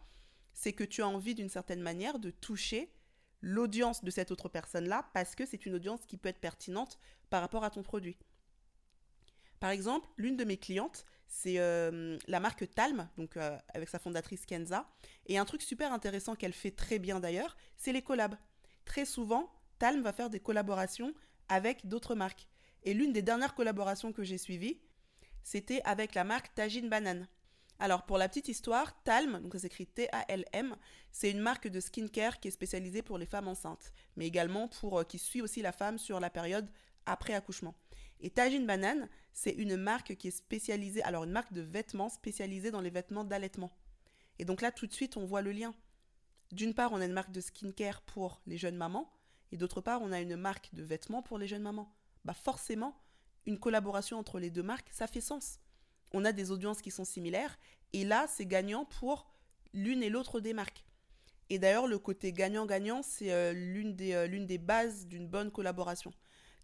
c'est 0.54 0.74
que 0.74 0.84
tu 0.84 1.02
as 1.02 1.08
envie 1.08 1.36
d'une 1.36 1.50
certaine 1.50 1.82
manière 1.82 2.20
de 2.20 2.32
toucher 2.32 2.92
l'audience 3.42 4.04
de 4.04 4.12
cette 4.12 4.32
autre 4.32 4.50
personne-là 4.50 5.10
parce 5.14 5.36
que 5.36 5.46
c'est 5.46 5.66
une 5.66 5.76
audience 5.76 6.06
qui 6.06 6.18
peut 6.18 6.30
être 6.30 6.42
pertinente 6.42 7.00
par 7.30 7.42
rapport 7.42 7.64
à 7.64 7.70
ton 7.70 7.84
produit. 7.84 8.18
Par 9.60 9.70
exemple, 9.70 10.10
l'une 10.18 10.36
de 10.36 10.44
mes 10.44 10.58
clientes, 10.58 11.06
c'est 11.30 11.60
euh, 11.60 12.18
la 12.28 12.40
marque 12.40 12.70
Talm, 12.74 13.08
donc 13.18 13.38
euh, 13.38 13.58
avec 13.74 13.88
sa 13.88 14.00
fondatrice 14.00 14.46
Kenza. 14.46 14.90
Et 15.28 15.38
un 15.38 15.46
truc 15.46 15.62
super 15.62 15.94
intéressant 15.94 16.36
qu'elle 16.36 16.54
fait 16.54 16.72
très 16.72 17.00
bien 17.00 17.20
d'ailleurs, 17.20 17.56
c'est 17.78 17.94
les 17.94 18.02
collabs. 18.02 18.36
Très 18.84 19.06
souvent, 19.06 19.52
Talm 19.78 20.02
va 20.02 20.12
faire 20.12 20.30
des 20.30 20.40
collaborations 20.40 21.14
avec 21.48 21.88
d'autres 21.88 22.16
marques. 22.16 22.48
Et 22.84 22.94
l'une 22.94 23.14
des 23.14 23.22
dernières 23.22 23.54
collaborations 23.54 24.12
que 24.12 24.24
j'ai 24.24 24.40
suivies, 24.40 24.82
c'était 25.44 25.82
avec 25.86 26.16
la 26.16 26.24
marque 26.24 26.54
Tajin 26.56 26.88
Banane. 26.88 27.28
Alors, 27.78 28.06
pour 28.06 28.18
la 28.18 28.28
petite 28.28 28.50
histoire, 28.50 29.02
Talm, 29.04 29.40
donc 29.42 29.54
ça 29.54 29.60
s'écrit 29.60 29.88
T-A-L-M, 29.88 30.76
c'est 31.12 31.32
une 31.32 31.40
marque 31.40 31.68
de 31.68 31.80
skincare 31.80 32.40
qui 32.40 32.50
est 32.50 32.52
spécialisée 32.52 33.02
pour 33.02 33.18
les 33.18 33.26
femmes 33.26 33.48
enceintes, 33.48 33.94
mais 34.18 34.28
également 34.28 34.68
pour 34.68 35.00
euh, 35.00 35.04
qui 35.04 35.18
suit 35.18 35.42
aussi 35.42 35.62
la 35.62 35.72
femme 35.72 35.98
sur 35.98 36.20
la 36.20 36.30
période 36.30 36.70
après 37.06 37.34
accouchement. 37.34 37.76
Et 38.20 38.30
Tajin 38.30 38.66
Banane, 38.66 39.08
c'est 39.34 39.52
une 39.52 39.78
marque 39.78 40.16
qui 40.16 40.28
est 40.28 40.32
spécialisée, 40.32 41.04
alors 41.04 41.24
une 41.24 41.32
marque 41.32 41.54
de 41.54 41.62
vêtements 41.62 42.10
spécialisée 42.10 42.72
dans 42.72 42.82
les 42.82 42.90
vêtements 42.90 43.24
d'allaitement. 43.24 43.72
Et 44.40 44.46
donc 44.46 44.62
là, 44.62 44.72
tout 44.72 44.88
de 44.88 44.94
suite, 44.94 45.18
on 45.18 45.26
voit 45.26 45.42
le 45.42 45.52
lien. 45.52 45.74
D'une 46.52 46.74
part, 46.74 46.92
on 46.92 47.02
a 47.02 47.06
une 47.06 47.14
marque 47.14 47.32
de 47.32 47.42
skincare 47.42 48.02
pour 48.02 48.42
les 48.46 48.58
jeunes 48.58 48.76
mamans, 48.76 49.12
et 49.52 49.58
d'autre 49.58 49.82
part, 49.82 50.02
on 50.02 50.12
a 50.12 50.20
une 50.20 50.36
marque 50.36 50.74
de 50.74 50.84
vêtements 50.84 51.22
pour 51.22 51.38
les 51.38 51.48
jeunes 51.48 51.62
mamans. 51.62 51.94
Bah 52.26 52.34
forcément, 52.34 53.02
une 53.46 53.60
collaboration 53.60 54.18
entre 54.18 54.40
les 54.40 54.50
deux 54.50 54.64
marques, 54.64 54.90
ça 54.92 55.08
fait 55.08 55.22
sens 55.22 55.60
on 56.12 56.26
a 56.26 56.32
des 56.32 56.52
audiences 56.52 56.82
qui 56.82 56.92
sont 56.92 57.06
similaires, 57.06 57.58
et 57.94 58.06
là, 58.06 58.26
c'est 58.28 58.46
gagnant 58.46 58.86
pour 58.86 59.28
l'une 59.74 60.04
et 60.04 60.10
l'autre 60.10 60.40
des 60.40 60.54
marques. 60.54 60.86
Et 61.50 61.60
d'ailleurs, 61.60 61.88
le 61.88 61.98
côté 61.98 62.32
gagnant-gagnant, 62.32 63.02
c'est 63.02 63.32
euh, 63.32 63.54
euh, 63.54 64.28
l'une 64.28 64.46
des 64.46 64.58
bases 64.58 65.08
d'une 65.08 65.28
bonne 65.28 65.52
collaboration. 65.52 66.12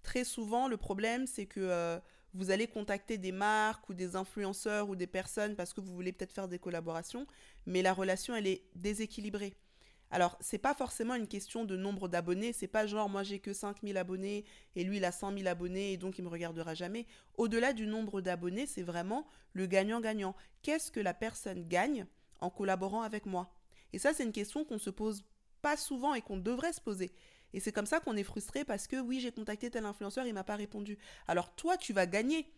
Très 0.05 0.23
souvent, 0.23 0.67
le 0.67 0.77
problème, 0.77 1.25
c'est 1.25 1.47
que 1.47 1.59
euh, 1.59 1.99
vous 2.35 2.51
allez 2.51 2.67
contacter 2.67 3.17
des 3.17 3.31
marques 3.31 3.89
ou 3.89 3.95
des 3.95 4.15
influenceurs 4.15 4.87
ou 4.87 4.95
des 4.95 5.07
personnes 5.07 5.55
parce 5.55 5.73
que 5.73 5.81
vous 5.81 5.95
voulez 5.95 6.11
peut-être 6.11 6.31
faire 6.31 6.47
des 6.47 6.59
collaborations, 6.59 7.25
mais 7.65 7.81
la 7.81 7.91
relation, 7.91 8.35
elle 8.35 8.45
est 8.45 8.61
déséquilibrée. 8.75 9.55
Alors, 10.11 10.37
c'est 10.41 10.59
pas 10.59 10.75
forcément 10.75 11.15
une 11.15 11.27
question 11.27 11.65
de 11.65 11.75
nombre 11.75 12.07
d'abonnés, 12.07 12.53
c'est 12.53 12.67
pas 12.67 12.85
genre 12.85 13.09
moi 13.09 13.23
j'ai 13.23 13.39
que 13.39 13.51
5000 13.51 13.97
abonnés 13.97 14.45
et 14.75 14.83
lui 14.83 14.97
il 14.97 15.05
a 15.05 15.11
100 15.11 15.39
000 15.39 15.47
abonnés 15.47 15.93
et 15.93 15.97
donc 15.97 16.19
il 16.19 16.23
me 16.23 16.29
regardera 16.29 16.75
jamais. 16.75 17.07
Au-delà 17.33 17.73
du 17.73 17.87
nombre 17.87 18.21
d'abonnés, 18.21 18.67
c'est 18.67 18.83
vraiment 18.83 19.25
le 19.53 19.65
gagnant-gagnant. 19.65 20.35
Qu'est-ce 20.61 20.91
que 20.91 20.99
la 20.99 21.15
personne 21.15 21.67
gagne 21.67 22.05
en 22.41 22.51
collaborant 22.51 23.01
avec 23.01 23.25
moi? 23.25 23.51
Et 23.91 23.97
ça, 23.97 24.13
c'est 24.13 24.23
une 24.23 24.31
question 24.31 24.65
qu'on 24.65 24.77
se 24.77 24.91
pose 24.91 25.25
pas 25.63 25.77
souvent 25.77 26.13
et 26.13 26.21
qu'on 26.21 26.37
devrait 26.37 26.73
se 26.73 26.81
poser. 26.81 27.11
Et 27.53 27.59
c'est 27.59 27.71
comme 27.71 27.85
ça 27.85 27.99
qu'on 27.99 28.17
est 28.17 28.23
frustré 28.23 28.65
parce 28.65 28.87
que 28.87 28.99
oui, 28.99 29.19
j'ai 29.19 29.31
contacté 29.31 29.69
tel 29.69 29.85
influenceur, 29.85 30.25
il 30.25 30.33
m'a 30.33 30.43
pas 30.43 30.55
répondu. 30.55 30.97
Alors 31.27 31.55
toi, 31.55 31.77
tu 31.77 31.93
vas 31.93 32.05
gagner 32.05 32.51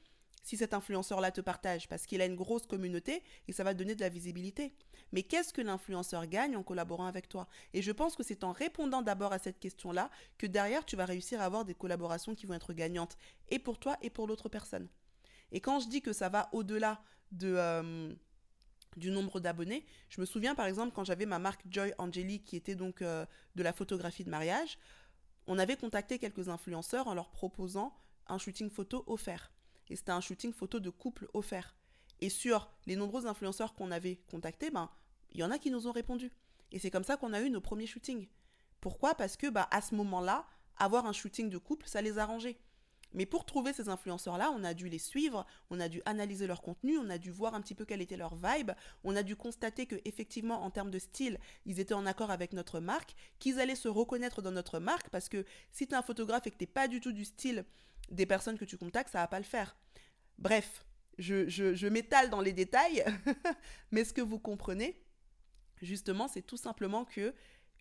si 0.47 0.55
cet 0.55 0.73
influenceur-là 0.73 1.31
te 1.31 1.41
partage, 1.41 1.89
parce 1.89 2.05
qu'il 2.05 2.21
a 2.21 2.25
une 2.25 2.37
grosse 2.37 2.65
communauté 2.65 3.21
et 3.49 3.51
ça 3.51 3.65
va 3.65 3.73
donner 3.73 3.95
de 3.95 4.01
la 4.01 4.07
visibilité. 4.07 4.73
Mais 5.11 5.23
qu'est-ce 5.23 5.51
que 5.51 5.61
l'influenceur 5.61 6.25
gagne 6.25 6.55
en 6.55 6.63
collaborant 6.63 7.05
avec 7.05 7.27
toi? 7.27 7.49
Et 7.73 7.81
je 7.81 7.91
pense 7.91 8.15
que 8.15 8.23
c'est 8.23 8.45
en 8.45 8.53
répondant 8.53 9.01
d'abord 9.01 9.33
à 9.33 9.39
cette 9.39 9.59
question-là 9.59 10.09
que 10.37 10.47
derrière, 10.47 10.85
tu 10.85 10.95
vas 10.95 11.05
réussir 11.05 11.41
à 11.41 11.43
avoir 11.43 11.65
des 11.65 11.73
collaborations 11.73 12.33
qui 12.33 12.45
vont 12.45 12.53
être 12.53 12.71
gagnantes, 12.71 13.17
et 13.49 13.59
pour 13.59 13.77
toi 13.77 13.97
et 14.01 14.09
pour 14.09 14.25
l'autre 14.25 14.47
personne. 14.47 14.87
Et 15.51 15.59
quand 15.59 15.81
je 15.81 15.89
dis 15.89 16.01
que 16.01 16.13
ça 16.13 16.29
va 16.29 16.49
au-delà 16.53 17.01
de... 17.31 17.53
Euh, 17.57 18.13
du 18.95 19.11
nombre 19.11 19.39
d'abonnés. 19.39 19.85
Je 20.09 20.21
me 20.21 20.25
souviens 20.25 20.55
par 20.55 20.65
exemple 20.65 20.93
quand 20.93 21.03
j'avais 21.03 21.25
ma 21.25 21.39
marque 21.39 21.61
Joy 21.69 21.93
Angeli 21.97 22.41
qui 22.41 22.55
était 22.55 22.75
donc 22.75 23.01
euh, 23.01 23.25
de 23.55 23.63
la 23.63 23.73
photographie 23.73 24.23
de 24.23 24.29
mariage, 24.29 24.77
on 25.45 25.59
avait 25.59 25.77
contacté 25.77 26.19
quelques 26.19 26.49
influenceurs 26.49 27.07
en 27.07 27.13
leur 27.13 27.29
proposant 27.29 27.93
un 28.27 28.37
shooting 28.37 28.69
photo 28.69 29.03
offert 29.07 29.51
et 29.89 29.95
c'était 29.95 30.11
un 30.11 30.21
shooting 30.21 30.53
photo 30.53 30.79
de 30.79 30.89
couple 30.89 31.27
offert. 31.33 31.75
Et 32.19 32.29
sur 32.29 32.69
les 32.85 32.95
nombreux 32.95 33.27
influenceurs 33.27 33.73
qu'on 33.73 33.91
avait 33.91 34.17
contactés, 34.29 34.71
ben, 34.71 34.89
il 35.31 35.39
y 35.39 35.43
en 35.43 35.51
a 35.51 35.59
qui 35.59 35.71
nous 35.71 35.87
ont 35.87 35.91
répondu. 35.91 36.31
Et 36.71 36.79
c'est 36.79 36.91
comme 36.91 37.03
ça 37.03 37.17
qu'on 37.17 37.33
a 37.33 37.41
eu 37.41 37.49
nos 37.49 37.61
premiers 37.61 37.87
shootings. 37.87 38.27
Pourquoi? 38.81 39.15
Parce 39.15 39.37
que 39.37 39.47
bah, 39.47 39.67
à 39.71 39.81
ce 39.81 39.95
moment-là, 39.95 40.47
avoir 40.77 41.05
un 41.05 41.13
shooting 41.13 41.49
de 41.49 41.57
couple, 41.57 41.87
ça 41.87 42.01
les 42.01 42.17
arrangeait. 42.17 42.57
Mais 43.13 43.25
pour 43.25 43.45
trouver 43.45 43.73
ces 43.73 43.89
influenceurs-là, 43.89 44.51
on 44.55 44.63
a 44.63 44.73
dû 44.73 44.89
les 44.89 44.99
suivre, 44.99 45.45
on 45.69 45.79
a 45.79 45.89
dû 45.89 46.01
analyser 46.05 46.47
leur 46.47 46.61
contenu, 46.61 46.97
on 46.97 47.09
a 47.09 47.17
dû 47.17 47.31
voir 47.31 47.53
un 47.55 47.61
petit 47.61 47.75
peu 47.75 47.85
quelle 47.85 48.01
était 48.01 48.17
leur 48.17 48.35
vibe, 48.35 48.71
on 49.03 49.15
a 49.15 49.23
dû 49.23 49.35
constater 49.35 49.85
que 49.85 49.95
effectivement 50.05 50.63
en 50.63 50.69
termes 50.71 50.91
de 50.91 50.99
style, 50.99 51.39
ils 51.65 51.79
étaient 51.79 51.93
en 51.93 52.05
accord 52.05 52.31
avec 52.31 52.53
notre 52.53 52.79
marque, 52.79 53.15
qu'ils 53.39 53.59
allaient 53.59 53.75
se 53.75 53.87
reconnaître 53.87 54.41
dans 54.41 54.51
notre 54.51 54.79
marque, 54.79 55.09
parce 55.09 55.29
que 55.29 55.45
si 55.71 55.87
tu 55.87 55.93
es 55.93 55.97
un 55.97 56.01
photographe 56.01 56.47
et 56.47 56.51
que 56.51 56.57
tu 56.57 56.63
n'es 56.63 56.67
pas 56.67 56.87
du 56.87 56.99
tout 56.99 57.11
du 57.11 57.25
style 57.25 57.65
des 58.11 58.25
personnes 58.25 58.57
que 58.57 58.65
tu 58.65 58.77
contactes, 58.77 59.11
ça 59.11 59.19
va 59.19 59.27
pas 59.27 59.39
le 59.39 59.45
faire. 59.45 59.77
Bref, 60.37 60.85
je, 61.17 61.47
je, 61.49 61.87
m'étale 61.87 62.29
dans 62.29 62.41
les 62.41 62.53
détails, 62.53 63.03
mais 63.91 64.03
ce 64.03 64.13
que 64.13 64.21
vous 64.21 64.39
comprenez, 64.39 65.03
justement, 65.81 66.27
c'est 66.27 66.41
tout 66.41 66.57
simplement 66.57 67.05
que 67.05 67.33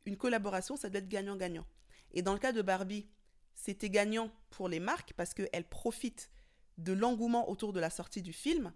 une 0.06 0.16
collaboration, 0.16 0.76
ça 0.76 0.88
doit 0.88 1.00
être 1.00 1.08
gagnant-gagnant. 1.08 1.66
Et 2.12 2.22
dans 2.22 2.32
le 2.32 2.38
cas 2.38 2.52
de 2.52 2.62
Barbie, 2.62 3.08
c'était 3.56 3.90
gagnant 3.90 4.30
pour 4.50 4.68
les 4.68 4.78
marques 4.78 5.12
parce 5.16 5.34
qu'elles 5.34 5.68
profitent 5.68 6.30
de 6.78 6.92
l'engouement 6.92 7.50
autour 7.50 7.72
de 7.72 7.80
la 7.80 7.90
sortie 7.90 8.22
du 8.22 8.32
film, 8.32 8.72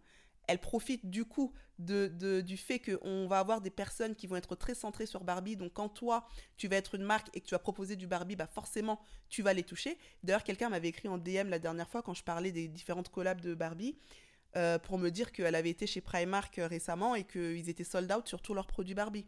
elle 0.48 0.58
profite 0.58 1.08
du 1.08 1.24
coup 1.24 1.52
de, 1.78 2.40
du 2.40 2.56
fait 2.56 2.80
qu'on 2.80 3.28
va 3.28 3.38
avoir 3.38 3.60
des 3.60 3.70
personnes 3.70 4.16
qui 4.16 4.26
vont 4.26 4.36
être 4.36 4.56
très 4.56 4.74
centrées 4.74 5.06
sur 5.06 5.22
Barbie. 5.22 5.56
Donc 5.56 5.72
quand 5.74 5.88
toi, 5.88 6.26
tu 6.56 6.66
vas 6.66 6.76
être 6.76 6.96
une 6.96 7.04
marque 7.04 7.28
et 7.34 7.40
que 7.40 7.46
tu 7.46 7.54
vas 7.54 7.60
proposer 7.60 7.94
du 7.94 8.06
Barbie, 8.06 8.34
bah 8.34 8.48
forcément, 8.48 9.00
tu 9.28 9.42
vas 9.42 9.52
les 9.52 9.62
toucher. 9.62 9.96
D'ailleurs, 10.24 10.42
quelqu'un 10.42 10.68
m'avait 10.68 10.88
écrit 10.88 11.08
en 11.08 11.18
DM 11.18 11.48
la 11.48 11.58
dernière 11.58 11.88
fois 11.88 12.02
quand 12.02 12.14
je 12.14 12.24
parlais 12.24 12.50
des 12.50 12.66
différentes 12.66 13.10
collabs 13.10 13.40
de 13.40 13.54
Barbie. 13.54 13.96
Euh, 14.56 14.80
pour 14.80 14.98
me 14.98 15.10
dire 15.10 15.30
qu'elle 15.30 15.54
avait 15.54 15.70
été 15.70 15.86
chez 15.86 16.00
Primark 16.00 16.58
euh, 16.58 16.66
récemment 16.66 17.14
et 17.14 17.22
qu'ils 17.22 17.68
étaient 17.68 17.84
sold 17.84 18.10
out 18.10 18.26
sur 18.26 18.42
tous 18.42 18.52
leurs 18.52 18.66
produits 18.66 18.94
Barbie, 18.94 19.24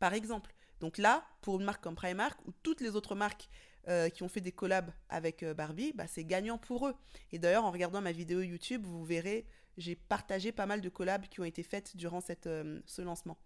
par 0.00 0.12
exemple. 0.12 0.52
Donc 0.80 0.98
là, 0.98 1.24
pour 1.40 1.60
une 1.60 1.64
marque 1.64 1.84
comme 1.84 1.94
Primark 1.94 2.36
ou 2.48 2.52
toutes 2.64 2.80
les 2.80 2.96
autres 2.96 3.14
marques 3.14 3.48
euh, 3.88 4.08
qui 4.08 4.22
ont 4.22 4.28
fait 4.28 4.40
des 4.40 4.52
collabs 4.52 4.90
avec 5.08 5.44
Barbie, 5.44 5.92
bah, 5.94 6.06
c'est 6.06 6.24
gagnant 6.24 6.58
pour 6.58 6.88
eux. 6.88 6.94
Et 7.32 7.38
d'ailleurs, 7.38 7.64
en 7.64 7.70
regardant 7.70 8.00
ma 8.00 8.12
vidéo 8.12 8.40
YouTube, 8.40 8.84
vous 8.84 9.04
verrez 9.04 9.46
j'ai 9.76 9.94
partagé 9.94 10.52
pas 10.52 10.66
mal 10.66 10.80
de 10.80 10.88
collabs 10.88 11.26
qui 11.28 11.40
ont 11.40 11.44
été 11.44 11.62
faites 11.62 11.96
durant 11.96 12.20
euh, 12.46 12.80
ce 12.86 13.02
lancement. 13.02 13.38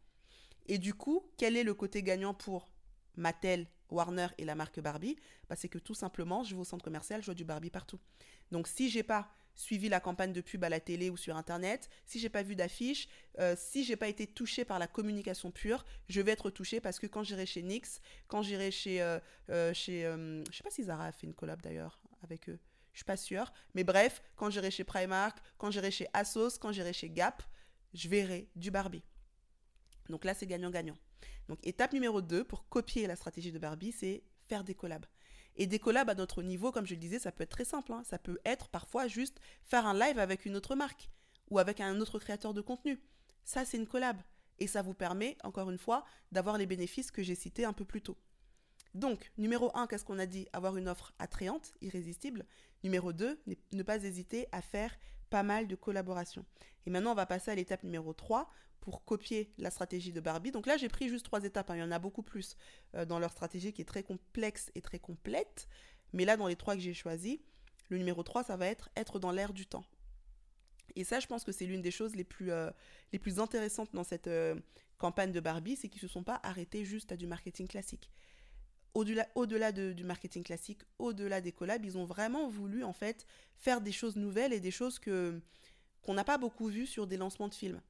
Et 0.67 0.79
du 0.79 0.95
coup, 0.95 1.27
quel 1.37 1.57
est 1.57 1.65
le 1.65 1.75
côté 1.75 2.03
gagnant 2.03 2.35
pour 2.35 2.71
Mattel, 3.17 3.67
Warner 3.91 4.29
et 4.39 4.45
la 4.45 4.55
marque 4.55 4.81
Barbie? 4.81 5.17
Bah, 5.49 5.57
C'est 5.57 5.69
que 5.69 5.79
tout 5.79 5.95
simplement, 5.95 6.45
je 6.45 6.55
vais 6.55 6.61
au 6.61 6.65
centre 6.65 6.85
commercial, 6.85 7.21
je 7.21 7.27
vois 7.27 7.35
du 7.35 7.45
Barbie 7.45 7.71
partout. 7.71 7.99
Donc 8.51 8.69
si 8.69 8.91
j'ai 8.91 9.03
pas 9.03 9.33
suivi 9.61 9.89
la 9.89 10.01
campagne 10.01 10.33
de 10.33 10.41
pub 10.41 10.65
à 10.65 10.69
la 10.69 10.81
télé 10.81 11.11
ou 11.11 11.17
sur 11.17 11.37
internet, 11.37 11.91
si 12.07 12.19
j'ai 12.19 12.31
pas 12.31 12.43
vu 12.43 12.57
d'affiche, 12.57 13.09
euh, 13.39 13.55
si 13.59 13.85
j'ai 13.85 13.97
pas 13.97 14.09
été 14.09 14.27
touché 14.27 14.65
par 14.65 14.79
la 14.79 14.87
communication 14.87 15.51
pure, 15.51 15.85
je 16.09 16.21
vais 16.21 16.33
être 16.33 16.51
touché 16.51 16.81
parce 16.81 16.99
que 16.99 17.07
quand 17.07 17.23
j'irai 17.23 17.47
chez 17.47 17.63
NYX, 17.63 18.01
quand 18.27 18.43
j'irai 18.43 18.71
chez, 18.71 19.03
euh, 19.03 19.19
euh 19.51 19.75
chez 19.75 20.03
je 20.03 20.57
sais 20.57 20.63
pas 20.63 20.71
si 20.71 20.85
Zara 20.85 21.07
a 21.07 21.13
fait 21.13 21.27
une 21.27 21.35
collab 21.35 21.61
d'ailleurs 21.61 22.01
avec 22.23 22.49
eux, 22.49 22.59
je 22.93 22.99
suis 22.99 23.05
pas 23.05 23.17
sûre. 23.17 23.53
Mais 23.75 23.85
bref, 23.85 24.23
quand 24.37 24.51
j'irai 24.51 24.71
chez 24.71 24.85
Primark, 24.85 25.39
quand 25.59 25.71
j'irai 25.71 25.91
chez 25.91 26.07
Asos, 26.13 26.59
quand 26.59 26.73
j'irai 26.73 26.93
chez 26.93 27.11
Gap, 27.11 27.43
je 27.93 28.09
verrai 28.09 28.49
du 28.57 28.71
Barbie. 28.71 29.05
Donc 30.09 30.25
là, 30.25 30.35
c'est 30.35 30.47
gagnant-gagnant. 30.47 30.97
Donc 31.49 31.59
étape 31.67 31.93
numéro 31.93 32.23
2 32.23 32.45
pour 32.45 32.69
copier 32.69 33.07
la 33.07 33.17
stratégie 33.17 33.53
de 33.53 33.59
Barbie, 33.59 33.93
c'est 33.93 34.23
faire 34.49 34.65
des 34.65 34.75
collabs. 34.75 35.07
Et 35.57 35.67
des 35.67 35.79
collabs 35.79 36.09
à 36.09 36.15
notre 36.15 36.43
niveau, 36.43 36.73
comme 36.73 36.87
je 36.87 36.95
le 36.95 37.01
disais, 37.01 37.19
ça 37.19 37.33
peut 37.33 37.43
être 37.43 37.51
très 37.51 37.65
simple. 37.65 37.93
Hein. 37.93 38.03
Ça 38.05 38.19
peut 38.19 38.39
être 38.45 38.69
parfois 38.69 39.09
juste 39.09 39.41
faire 39.63 39.87
un 39.87 39.95
live 39.95 40.19
avec 40.19 40.47
une 40.47 40.57
autre 40.57 40.75
marque 40.75 41.11
ou 41.51 41.59
avec 41.59 41.81
un 41.81 42.01
autre 42.01 42.19
créateur 42.19 42.55
de 42.55 42.61
contenu. 42.61 43.01
Ça, 43.45 43.65
c'est 43.65 43.77
une 43.77 43.87
collab. 43.87 44.17
Et 44.59 44.67
ça 44.67 44.83
vous 44.83 44.95
permet, 44.95 45.37
encore 45.43 45.71
une 45.71 45.79
fois, 45.79 46.05
d'avoir 46.33 46.59
les 46.59 46.67
bénéfices 46.67 47.11
que 47.11 47.23
j'ai 47.23 47.35
cités 47.35 47.65
un 47.65 47.73
peu 47.73 47.85
plus 47.85 48.03
tôt. 48.03 48.17
Donc, 48.95 49.31
numéro 49.39 49.71
1, 49.75 49.87
qu'est-ce 49.87 50.05
qu'on 50.05 50.19
a 50.19 50.27
dit? 50.27 50.49
Avoir 50.53 50.77
une 50.77 50.89
offre 50.89 51.15
attrayante, 51.19 51.73
irrésistible. 51.81 52.45
Numéro 52.83 53.13
2, 53.13 53.41
ne 53.73 53.83
pas 53.83 54.05
hésiter 54.05 54.49
à 54.53 54.63
faire 54.63 54.95
pas 55.31 55.43
mal 55.43 55.67
de 55.67 55.77
collaborations. 55.77 56.45
Et 56.87 56.91
maintenant, 56.91 57.13
on 57.13 57.15
va 57.15 57.27
passer 57.27 57.51
à 57.51 57.55
l'étape 57.55 57.85
numéro 57.85 58.13
3 58.13 58.51
pour 58.81 59.05
copier 59.05 59.53
la 59.59 59.71
stratégie 59.71 60.13
de 60.13 60.21
Barbie. 60.21 60.51
Donc 60.51 60.67
là, 60.67 60.77
j'ai 60.77 60.89
pris 60.89 61.09
juste 61.09 61.25
trois 61.27 61.45
étapes. 61.45 61.71
Hein. 61.71 61.77
Il 61.77 61.81
y 61.81 61.83
en 61.83 61.91
a 61.91 61.99
beaucoup 61.99 62.23
plus 62.23 62.57
euh, 62.95 63.05
dans 63.05 63.19
leur 63.19 63.31
stratégie 63.31 63.73
qui 63.73 63.83
est 63.83 63.87
très 63.87 64.03
complexe 64.03 64.71
et 64.75 64.81
très 64.81 64.99
complète. 64.99 65.69
Mais 66.13 66.25
là, 66.25 66.37
dans 66.37 66.47
les 66.47 66.57
trois 66.57 66.75
que 66.75 66.81
j'ai 66.81 66.95
choisis, 66.95 67.39
le 67.89 67.99
numéro 67.99 68.23
3, 68.23 68.45
ça 68.45 68.57
va 68.57 68.67
être 68.67 68.91
être 68.97 69.19
dans 69.19 69.33
l'air 69.33 69.53
du 69.53 69.67
temps. 69.67 69.85
Et 70.97 71.05
ça, 71.05 71.21
je 71.21 71.27
pense 71.27 71.45
que 71.45 71.53
c'est 71.53 71.67
l'une 71.67 71.83
des 71.83 71.91
choses 71.91 72.17
les 72.17 72.25
plus, 72.25 72.51
euh, 72.51 72.71
les 73.13 73.19
plus 73.19 73.39
intéressantes 73.39 73.93
dans 73.93 74.05
cette 74.05 74.27
euh, 74.27 74.57
campagne 74.99 75.33
de 75.33 75.41
Barbie, 75.41 75.77
c'est 75.77 75.89
qu'ils 75.89 76.03
ne 76.03 76.09
se 76.09 76.13
sont 76.13 76.25
pas 76.25 76.41
arrêtés 76.43 76.85
juste 76.85 77.13
à 77.13 77.17
du 77.17 77.27
marketing 77.27 77.69
classique 77.69 78.11
au-delà, 78.95 79.73
du 79.73 80.05
marketing 80.05 80.43
classique, 80.43 80.81
au-delà 80.99 81.41
des 81.41 81.53
collabs, 81.53 81.85
ils 81.85 81.97
ont 81.97 82.05
vraiment 82.05 82.49
voulu 82.49 82.85
en 82.85 82.93
fait 82.93 83.27
faire 83.57 83.81
des 83.81 83.93
choses 83.93 84.17
nouvelles 84.17 84.53
et 84.53 84.61
des 84.61 84.71
choses 84.71 84.99
que 84.99 85.41
qu'on 86.03 86.15
n'a 86.15 86.25
pas 86.25 86.39
beaucoup 86.39 86.69
vues 86.69 86.87
sur 86.87 87.07
des 87.07 87.19
lancements 87.19 87.49
de 87.49 87.55
films. 87.55 87.81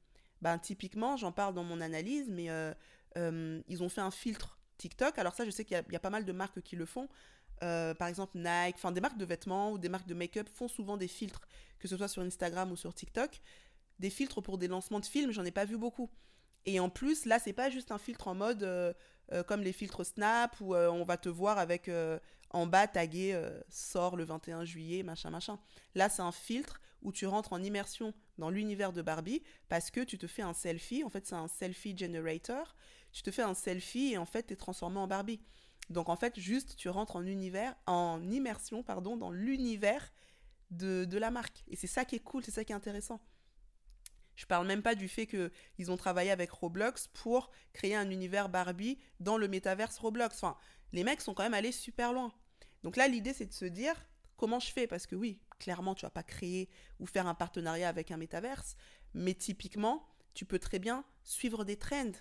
Ben, 0.43 0.59
typiquement, 0.59 1.17
j'en 1.17 1.33
parle 1.33 1.55
dans 1.55 1.65
mon 1.65 1.81
analyse, 1.81 2.29
mais 2.29 2.51
euh, 2.51 2.75
euh, 3.17 3.63
ils 3.69 3.83
ont 3.83 3.89
fait 3.89 4.01
un 4.01 4.11
filtre 4.11 4.59
TikTok. 4.79 5.19
Alors 5.19 5.35
ça, 5.35 5.45
je 5.45 5.51
sais 5.51 5.65
qu'il 5.65 5.83
y, 5.91 5.97
a 5.97 6.01
pas 6.01 6.11
mal 6.11 6.25
de 6.25 6.33
marques 6.33 6.61
qui 6.61 6.77
le 6.77 6.87
font. 6.87 7.09
Euh, 7.63 7.95
par 7.95 8.09
exemple, 8.09 8.39
Nike, 8.39 8.77
enfin 8.77 8.91
des 8.91 9.03
marques 9.03 9.19
de 9.19 9.25
vêtements 9.27 9.71
ou 9.71 9.79
des 9.79 9.91
marques 9.91 10.09
de 10.09 10.15
make-up 10.15 10.49
font 10.49 10.67
souvent 10.67 10.97
des 10.97 11.09
filtres, 11.09 11.47
que 11.79 11.89
ce 11.89 11.97
soit 11.97 12.09
sur 12.09 12.23
Instagram 12.23 12.73
ou 12.73 12.77
sur 12.77 12.95
TikTok. 12.95 13.41
Des 13.99 14.11
filtres 14.11 14.43
pour 14.43 14.57
des 14.57 14.67
lancements 14.67 15.01
de 15.01 15.07
films, 15.07 15.31
j'en 15.31 15.45
ai 15.45 15.51
pas 15.51 15.67
vu 15.67 15.77
beaucoup. 15.77 16.11
Et 16.67 16.81
en 16.81 16.89
plus, 16.89 17.25
là, 17.25 17.39
c'est 17.39 17.53
pas 17.53 17.71
juste 17.71 17.91
un 17.91 17.99
filtre 17.99 18.29
en 18.29 18.35
mode 18.35 18.63
euh, 18.63 18.93
euh, 19.33 19.43
comme 19.43 19.63
les 19.63 19.73
filtres 19.73 20.05
Snap 20.05 20.57
où 20.61 20.75
euh, 20.75 20.91
on 20.91 21.05
va 21.05 21.17
te 21.17 21.29
voir 21.29 21.59
avec 21.59 21.91
en 22.51 22.67
bas 22.67 22.87
tagué 22.87 23.41
sort 23.69 24.17
le 24.17 24.25
21 24.25 24.65
juillet, 24.65 25.03
machin, 25.03 25.31
machin. 25.31 25.59
Là, 25.95 26.09
c'est 26.09 26.23
un 26.23 26.33
filtre 26.33 26.81
où 27.03 27.13
tu 27.13 27.27
rentres 27.27 27.53
en 27.53 27.63
immersion 27.63 28.13
dans 28.39 28.51
l'univers 28.51 28.93
de 28.93 29.03
Barbie 29.03 29.43
parce 29.69 29.91
que 29.91 30.01
tu 30.01 30.19
te 30.19 30.27
fais 30.27 30.43
un 30.43 30.53
selfie. 30.53 31.05
En 31.05 31.09
fait, 31.09 31.27
c'est 31.27 31.35
un 31.35 31.49
selfie 31.49 31.97
generator. 31.97 32.75
Tu 33.13 33.23
te 33.23 33.31
fais 33.31 33.43
un 33.43 33.55
selfie 33.55 34.13
et 34.13 34.19
en 34.19 34.27
fait, 34.27 34.49
tu 34.49 34.53
es 34.53 34.57
transformé 34.57 34.99
en 34.99 35.07
Barbie. 35.07 35.41
Donc, 35.89 36.09
en 36.09 36.17
fait, 36.17 36.39
juste, 36.39 36.77
tu 36.77 36.89
rentres 36.89 37.17
en 37.17 37.25
univers, 37.25 37.75
en 37.87 38.23
immersion, 38.31 38.83
pardon, 38.83 39.17
dans 39.17 39.31
l'univers 39.31 40.13
de, 40.71 41.05
de 41.05 41.19
la 41.19 41.31
marque. 41.31 41.65
Et 41.69 41.77
c'est 41.77 41.89
ça 41.89 42.05
qui 42.05 42.17
est 42.17 42.21
cool, 42.21 42.45
c'est 42.45 42.53
ça 42.53 42.65
qui 42.65 42.73
est 42.73 42.77
intéressant. 42.77 43.21
Je 44.41 44.47
parle 44.47 44.67
même 44.67 44.81
pas 44.81 44.95
du 44.95 45.07
fait 45.07 45.27
qu'ils 45.27 45.91
ont 45.91 45.99
travaillé 45.99 46.31
avec 46.31 46.51
Roblox 46.51 47.09
pour 47.09 47.51
créer 47.75 47.95
un 47.95 48.09
univers 48.09 48.49
Barbie 48.49 48.99
dans 49.21 49.37
le 49.37 49.49
métaverse 49.49 49.99
Roblox. 49.99 50.35
Enfin, 50.35 50.57
les 50.93 51.05
mecs 51.05 51.21
sont 51.21 51.35
quand 51.35 51.43
même 51.43 51.53
allés 51.53 51.73
super 51.73 52.15
loin. 52.15 52.33
Donc 52.83 52.97
là, 52.97 53.07
l'idée, 53.07 53.35
c'est 53.35 53.45
de 53.45 53.53
se 53.53 53.67
dire 53.67 53.95
comment 54.39 54.59
je 54.59 54.73
fais? 54.73 54.87
Parce 54.87 55.07
que 55.07 55.15
oui, 55.15 55.43
clairement, 55.59 55.95
tu 55.95 56.07
vas 56.07 56.11
pas 56.11 56.23
créer 56.23 56.71
ou 57.01 57.05
faire 57.05 57.27
un 57.27 57.35
partenariat 57.35 57.91
avec 57.91 58.13
un 58.13 58.17
métaverse, 58.17 58.77
mais 59.13 59.35
typiquement, 59.35 60.09
tu 60.33 60.47
peux 60.47 60.59
très 60.59 60.79
bien 60.79 61.05
suivre 61.23 61.63
des 61.67 61.77
trends. 61.77 62.13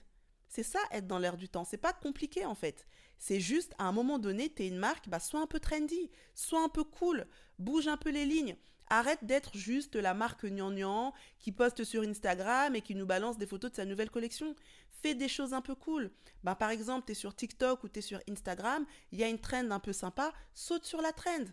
C'est 0.49 0.63
ça, 0.63 0.79
être 0.91 1.07
dans 1.07 1.19
l'air 1.19 1.37
du 1.37 1.47
temps. 1.47 1.63
C'est 1.63 1.77
pas 1.77 1.93
compliqué 1.93 2.43
en 2.43 2.55
fait. 2.55 2.85
C'est 3.17 3.39
juste, 3.39 3.73
à 3.77 3.85
un 3.85 3.93
moment 3.93 4.19
donné, 4.19 4.53
tu 4.53 4.63
es 4.63 4.67
une 4.67 4.77
marque, 4.77 5.07
bah, 5.07 5.21
sois 5.21 5.39
un 5.39 5.47
peu 5.47 5.61
trendy, 5.61 6.11
sois 6.35 6.61
un 6.61 6.69
peu 6.69 6.83
cool, 6.83 7.25
bouge 7.59 7.87
un 7.87 7.95
peu 7.95 8.09
les 8.09 8.25
lignes. 8.25 8.57
Arrête 8.91 9.23
d'être 9.23 9.55
juste 9.55 9.95
la 9.95 10.15
marque 10.15 10.45
gnangnan 10.45 11.13
qui 11.39 11.51
poste 11.51 11.83
sur 11.83 12.01
Instagram 12.01 12.75
et 12.75 12.81
qui 12.81 12.95
nous 12.95 13.05
balance 13.05 13.37
des 13.37 13.45
photos 13.45 13.69
de 13.69 13.75
sa 13.75 13.85
nouvelle 13.85 14.09
collection. 14.09 14.55
Fais 15.01 15.13
des 15.13 15.27
choses 15.27 15.53
un 15.53 15.61
peu 15.61 15.75
cool. 15.75 16.09
Ben, 16.43 16.55
par 16.55 16.71
exemple, 16.71 17.05
tu 17.05 17.11
es 17.11 17.15
sur 17.15 17.35
TikTok 17.35 17.83
ou 17.83 17.89
tu 17.89 17.99
es 17.99 18.01
sur 18.01 18.19
Instagram, 18.29 18.85
il 19.11 19.19
y 19.19 19.23
a 19.23 19.27
une 19.27 19.39
trend 19.39 19.69
un 19.69 19.79
peu 19.79 19.93
sympa, 19.93 20.33
saute 20.53 20.85
sur 20.85 21.01
la 21.01 21.11
trend. 21.11 21.45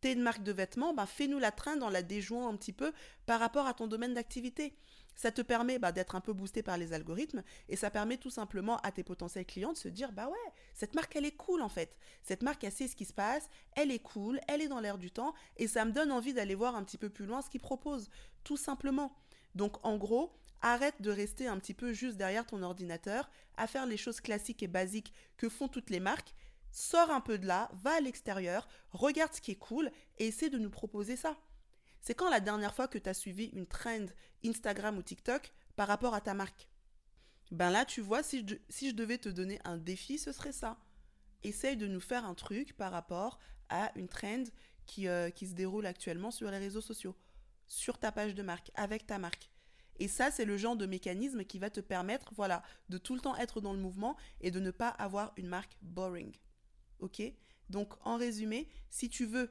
Tu 0.00 0.08
es 0.08 0.12
une 0.12 0.22
marque 0.22 0.42
de 0.42 0.52
vêtements, 0.52 0.94
ben, 0.94 1.06
fais-nous 1.06 1.38
la 1.38 1.52
trend 1.52 1.80
en 1.82 1.90
la 1.90 2.02
déjouant 2.02 2.48
un 2.48 2.56
petit 2.56 2.72
peu 2.72 2.92
par 3.26 3.38
rapport 3.40 3.66
à 3.66 3.74
ton 3.74 3.86
domaine 3.86 4.14
d'activité. 4.14 4.74
Ça 5.18 5.32
te 5.32 5.42
permet 5.42 5.80
bah, 5.80 5.90
d'être 5.90 6.14
un 6.14 6.20
peu 6.20 6.32
boosté 6.32 6.62
par 6.62 6.78
les 6.78 6.92
algorithmes 6.92 7.42
et 7.68 7.74
ça 7.74 7.90
permet 7.90 8.18
tout 8.18 8.30
simplement 8.30 8.76
à 8.78 8.92
tes 8.92 9.02
potentiels 9.02 9.46
clients 9.46 9.72
de 9.72 9.76
se 9.76 9.88
dire 9.88 10.12
bah 10.12 10.28
ouais, 10.28 10.52
cette 10.74 10.94
marque 10.94 11.16
elle 11.16 11.24
est 11.24 11.36
cool 11.36 11.60
en 11.60 11.68
fait. 11.68 11.98
Cette 12.22 12.44
marque 12.44 12.62
elle 12.62 12.70
sait 12.70 12.86
ce 12.86 12.94
qui 12.94 13.04
se 13.04 13.12
passe, 13.12 13.50
elle 13.74 13.90
est 13.90 13.98
cool, 13.98 14.40
elle 14.46 14.62
est 14.62 14.68
dans 14.68 14.78
l'air 14.78 14.96
du 14.96 15.10
temps 15.10 15.34
et 15.56 15.66
ça 15.66 15.84
me 15.84 15.90
donne 15.90 16.12
envie 16.12 16.34
d'aller 16.34 16.54
voir 16.54 16.76
un 16.76 16.84
petit 16.84 16.98
peu 16.98 17.10
plus 17.10 17.26
loin 17.26 17.42
ce 17.42 17.50
qu'ils 17.50 17.60
proposent, 17.60 18.10
tout 18.44 18.56
simplement. 18.56 19.12
Donc 19.56 19.84
en 19.84 19.96
gros, 19.96 20.30
arrête 20.62 21.02
de 21.02 21.10
rester 21.10 21.48
un 21.48 21.58
petit 21.58 21.74
peu 21.74 21.92
juste 21.92 22.16
derrière 22.16 22.46
ton 22.46 22.62
ordinateur 22.62 23.28
à 23.56 23.66
faire 23.66 23.86
les 23.86 23.96
choses 23.96 24.20
classiques 24.20 24.62
et 24.62 24.68
basiques 24.68 25.12
que 25.36 25.48
font 25.48 25.66
toutes 25.66 25.90
les 25.90 25.98
marques. 25.98 26.32
Sors 26.70 27.10
un 27.10 27.20
peu 27.20 27.38
de 27.38 27.46
là, 27.48 27.68
va 27.72 27.96
à 27.96 28.00
l'extérieur, 28.00 28.68
regarde 28.92 29.34
ce 29.34 29.40
qui 29.40 29.50
est 29.50 29.56
cool 29.56 29.90
et 30.18 30.28
essaie 30.28 30.48
de 30.48 30.58
nous 30.58 30.70
proposer 30.70 31.16
ça. 31.16 31.36
C'est 32.08 32.14
quand 32.14 32.30
la 32.30 32.40
dernière 32.40 32.74
fois 32.74 32.88
que 32.88 32.96
tu 32.96 33.06
as 33.06 33.12
suivi 33.12 33.50
une 33.52 33.66
trend 33.66 34.06
Instagram 34.42 34.96
ou 34.96 35.02
TikTok 35.02 35.52
par 35.76 35.86
rapport 35.86 36.14
à 36.14 36.22
ta 36.22 36.32
marque? 36.32 36.66
Ben 37.50 37.68
là, 37.68 37.84
tu 37.84 38.00
vois, 38.00 38.22
si 38.22 38.46
je, 38.48 38.92
devais 38.92 39.18
te 39.18 39.28
donner 39.28 39.60
un 39.66 39.76
défi, 39.76 40.16
ce 40.16 40.32
serait 40.32 40.52
ça. 40.52 40.78
Essaye 41.42 41.76
de 41.76 41.86
nous 41.86 42.00
faire 42.00 42.24
un 42.24 42.32
truc 42.34 42.74
par 42.78 42.92
rapport 42.92 43.38
à 43.68 43.92
une 43.94 44.08
trend 44.08 44.44
qui, 44.86 45.06
euh, 45.06 45.28
qui 45.28 45.46
se 45.48 45.52
déroule 45.52 45.84
actuellement 45.84 46.30
sur 46.30 46.50
les 46.50 46.56
réseaux 46.56 46.80
sociaux, 46.80 47.14
sur 47.66 47.98
ta 47.98 48.10
page 48.10 48.34
de 48.34 48.42
marque, 48.42 48.70
avec 48.74 49.06
ta 49.06 49.18
marque. 49.18 49.50
Et 49.98 50.08
ça, 50.08 50.30
c'est 50.30 50.46
le 50.46 50.56
genre 50.56 50.76
de 50.76 50.86
mécanisme 50.86 51.44
qui 51.44 51.58
va 51.58 51.68
te 51.68 51.80
permettre, 51.80 52.32
voilà, 52.34 52.62
de 52.88 52.96
tout 52.96 53.16
le 53.16 53.20
temps 53.20 53.36
être 53.36 53.60
dans 53.60 53.74
le 53.74 53.80
mouvement 53.80 54.16
et 54.40 54.50
de 54.50 54.60
ne 54.60 54.70
pas 54.70 54.88
avoir 54.88 55.34
une 55.36 55.48
marque 55.48 55.76
boring. 55.82 56.34
Ok? 57.00 57.20
Donc, 57.68 57.92
en 58.06 58.16
résumé, 58.16 58.66
si 58.88 59.10
tu 59.10 59.26
veux, 59.26 59.50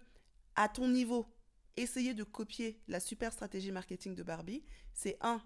à 0.55 0.69
ton 0.69 0.87
niveau, 0.87 1.31
essayer 1.77 2.13
de 2.13 2.23
copier 2.23 2.81
la 2.87 2.99
super 2.99 3.31
stratégie 3.31 3.71
marketing 3.71 4.15
de 4.15 4.23
Barbie, 4.23 4.63
c'est 4.93 5.17
un, 5.21 5.41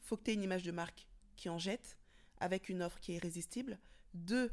faut 0.00 0.16
que 0.16 0.24
tu 0.24 0.30
aies 0.30 0.34
une 0.34 0.42
image 0.42 0.62
de 0.62 0.72
marque 0.72 1.06
qui 1.36 1.48
en 1.48 1.58
jette 1.58 1.96
avec 2.38 2.68
une 2.68 2.82
offre 2.82 2.98
qui 3.00 3.12
est 3.12 3.16
irrésistible. 3.16 3.78
Deux, 4.14 4.50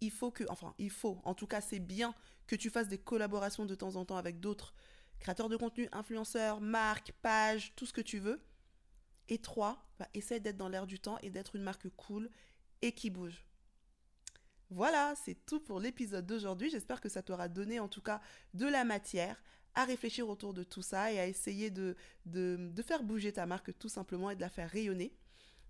il 0.00 0.10
faut 0.10 0.30
que, 0.30 0.44
enfin, 0.48 0.74
il 0.78 0.90
faut, 0.90 1.20
en 1.24 1.34
tout 1.34 1.46
cas, 1.46 1.60
c'est 1.60 1.78
bien 1.78 2.14
que 2.46 2.56
tu 2.56 2.70
fasses 2.70 2.88
des 2.88 2.98
collaborations 2.98 3.66
de 3.66 3.74
temps 3.74 3.96
en 3.96 4.04
temps 4.04 4.16
avec 4.16 4.40
d'autres 4.40 4.74
créateurs 5.18 5.48
de 5.48 5.56
contenu, 5.56 5.88
influenceurs, 5.92 6.60
marques, 6.60 7.12
pages, 7.22 7.72
tout 7.76 7.86
ce 7.86 7.92
que 7.92 8.00
tu 8.00 8.18
veux. 8.18 8.42
Et 9.28 9.38
trois, 9.38 9.86
bah, 9.98 10.08
essaie 10.14 10.40
d'être 10.40 10.56
dans 10.56 10.68
l'air 10.68 10.86
du 10.86 10.98
temps 10.98 11.18
et 11.22 11.30
d'être 11.30 11.56
une 11.56 11.62
marque 11.62 11.88
cool 11.90 12.30
et 12.82 12.92
qui 12.92 13.10
bouge. 13.10 13.44
Voilà, 14.70 15.14
c'est 15.24 15.34
tout 15.46 15.60
pour 15.60 15.80
l'épisode 15.80 16.26
d'aujourd'hui. 16.26 16.70
J'espère 16.70 17.00
que 17.00 17.08
ça 17.08 17.22
t'aura 17.22 17.48
donné 17.48 17.80
en 17.80 17.88
tout 17.88 18.02
cas 18.02 18.20
de 18.54 18.66
la 18.66 18.84
matière 18.84 19.42
à 19.74 19.84
réfléchir 19.84 20.28
autour 20.28 20.54
de 20.54 20.62
tout 20.62 20.82
ça 20.82 21.12
et 21.12 21.18
à 21.18 21.26
essayer 21.26 21.70
de, 21.70 21.96
faire 22.82 23.02
bouger 23.02 23.32
ta 23.32 23.46
marque 23.46 23.76
tout 23.78 23.88
simplement 23.88 24.30
et 24.30 24.36
de 24.36 24.40
la 24.40 24.48
faire 24.48 24.70
rayonner. 24.70 25.12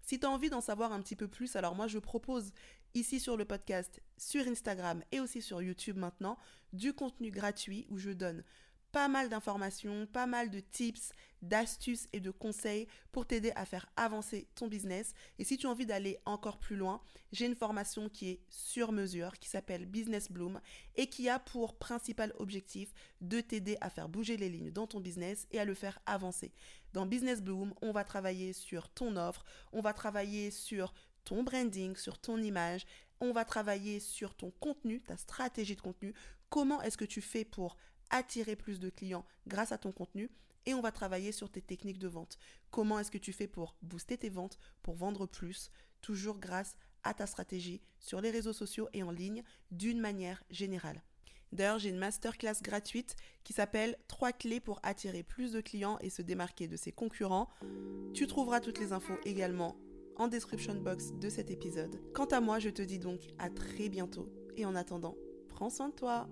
Si 0.03 0.19
tu 0.19 0.27
as 0.27 0.31
envie 0.31 0.51
d'en 0.51 0.61
savoir 0.61 0.93
un 0.93 1.01
petit 1.01 1.17
peu 1.17 1.29
plus, 1.29 1.57
alors 1.57 1.75
moi 1.75 1.87
je 1.87 1.99
propose 1.99 2.53
ici 2.95 3.21
sur 3.21 3.37
le 3.37 3.45
podcast, 3.45 4.01
sur 4.17 4.47
Instagram 4.47 5.03
et 5.13 5.21
aussi 5.21 5.43
sur 5.43 5.63
YouTube 5.63 5.97
maintenant, 5.97 6.39
du 6.73 6.93
contenu 6.93 7.31
gratuit 7.31 7.87
où 7.91 7.99
je 7.99 8.11
donne 8.11 8.43
pas 8.93 9.09
mal 9.09 9.29
d'informations, 9.29 10.07
pas 10.07 10.27
mal 10.27 10.51
de 10.51 10.61
tips, 10.61 11.13
d'astuces 11.43 12.09
et 12.13 12.21
de 12.21 12.31
conseils 12.31 12.87
pour 13.13 13.27
t'aider 13.27 13.53
à 13.57 13.65
faire 13.65 13.89
avancer 13.97 14.49
ton 14.55 14.69
business. 14.69 15.15
Et 15.39 15.45
si 15.45 15.57
tu 15.57 15.67
as 15.67 15.71
envie 15.71 15.87
d'aller 15.87 16.19
encore 16.27 16.59
plus 16.59 16.77
loin, 16.77 17.01
j'ai 17.33 17.47
une 17.47 17.55
formation 17.55 18.09
qui 18.09 18.31
est 18.31 18.41
sur 18.49 18.93
mesure, 18.93 19.39
qui 19.39 19.49
s'appelle 19.49 19.87
Business 19.87 20.31
Bloom 20.31 20.61
et 20.97 21.09
qui 21.09 21.29
a 21.29 21.39
pour 21.39 21.79
principal 21.79 22.35
objectif 22.39 22.93
de 23.21 23.41
t'aider 23.41 23.77
à 23.81 23.91
faire 23.91 24.09
bouger 24.09 24.37
les 24.37 24.49
lignes 24.49 24.73
dans 24.73 24.87
ton 24.87 25.01
business 25.01 25.47
et 25.51 25.61
à 25.61 25.65
le 25.65 25.75
faire 25.75 25.99
avancer. 26.07 26.53
Dans 26.93 27.07
Business 27.07 27.41
Bloom, 27.41 27.73
on 27.83 27.93
va 27.93 28.05
travailler 28.05 28.53
sur 28.53 28.89
ton 28.89 29.17
offre, 29.17 29.45
on 29.73 29.81
va 29.81 29.93
travailler 29.93 30.51
sur 30.51 30.93
ton 31.25 31.43
branding, 31.43 31.97
sur 31.97 32.19
ton 32.19 32.39
image, 32.39 32.87
on 33.21 33.33
va 33.33 33.45
travailler 33.45 34.01
sur 34.01 34.35
ton 34.35 34.51
contenu, 34.51 35.01
ta 35.01 35.17
stratégie 35.17 35.77
de 35.77 35.81
contenu, 35.81 36.15
comment 36.49 36.83
est-ce 36.83 36.99
que 36.99 37.05
tu 37.05 37.21
fais 37.21 37.45
pour 37.45 37.77
attirer 38.11 38.57
plus 38.57 38.81
de 38.81 38.91
clients 38.91 39.25
grâce 39.47 39.73
à 39.73 39.79
ton 39.79 39.93
contenu 39.93 40.31
et 40.67 40.75
on 40.75 40.81
va 40.81 40.93
travailler 40.93 41.33
sur 41.33 41.51
tes 41.51 41.63
techniques 41.63 41.99
de 41.99 42.09
vente. 42.09 42.39
Comment 42.71 42.99
est-ce 42.99 43.11
que 43.11 43.19
tu 43.19 43.33
fais 43.33 43.47
pour 43.47 43.77
booster 43.83 44.19
tes 44.19 44.29
ventes, 44.29 44.59
pour 44.83 44.95
vendre 44.95 45.27
plus, 45.27 45.71
toujours 46.01 46.39
grâce 46.39 46.77
à 47.03 47.15
ta 47.15 47.27
stratégie 47.27 47.81
sur 47.99 48.21
les 48.21 48.31
réseaux 48.31 48.53
sociaux 48.53 48.89
et 48.93 49.03
en 49.03 49.11
ligne 49.11 49.43
d'une 49.71 50.01
manière 50.01 50.43
générale. 50.51 51.03
D'ailleurs, 51.53 51.79
j'ai 51.79 51.89
une 51.89 51.99
masterclass 51.99 52.63
gratuite 52.63 53.17
qui 53.43 53.53
s'appelle 53.53 53.97
3 54.07 54.33
clés 54.33 54.61
pour 54.61 54.79
attirer 54.83 55.23
plus 55.23 55.53
de 55.53 55.61
clients 55.61 55.99
et 56.01 56.11
se 56.11 56.23
démarquer 56.23 56.69
de 56.69 56.77
ses 56.77 56.93
concurrents. 56.93 57.49
Tu 58.15 58.27
trouveras 58.27 58.61
toutes 58.61 58.79
les 58.79 58.93
infos 58.93 59.19
également 59.25 59.77
en 60.17 60.29
description 60.29 60.75
box 60.75 61.13
de 61.15 61.29
cet 61.29 61.51
épisode. 61.51 62.01
Quant 62.13 62.27
à 62.27 62.41
moi, 62.41 62.59
je 62.59 62.69
te 62.69 62.83
dis 62.83 62.99
donc 62.99 63.21
à 63.39 63.51
très 63.51 63.89
bientôt 63.89 64.29
et 64.57 64.65
en 64.65 64.77
attendant, 64.77 65.17
prends 65.49 65.71
soin 65.71 65.89
de 65.89 65.95
toi. 65.95 66.29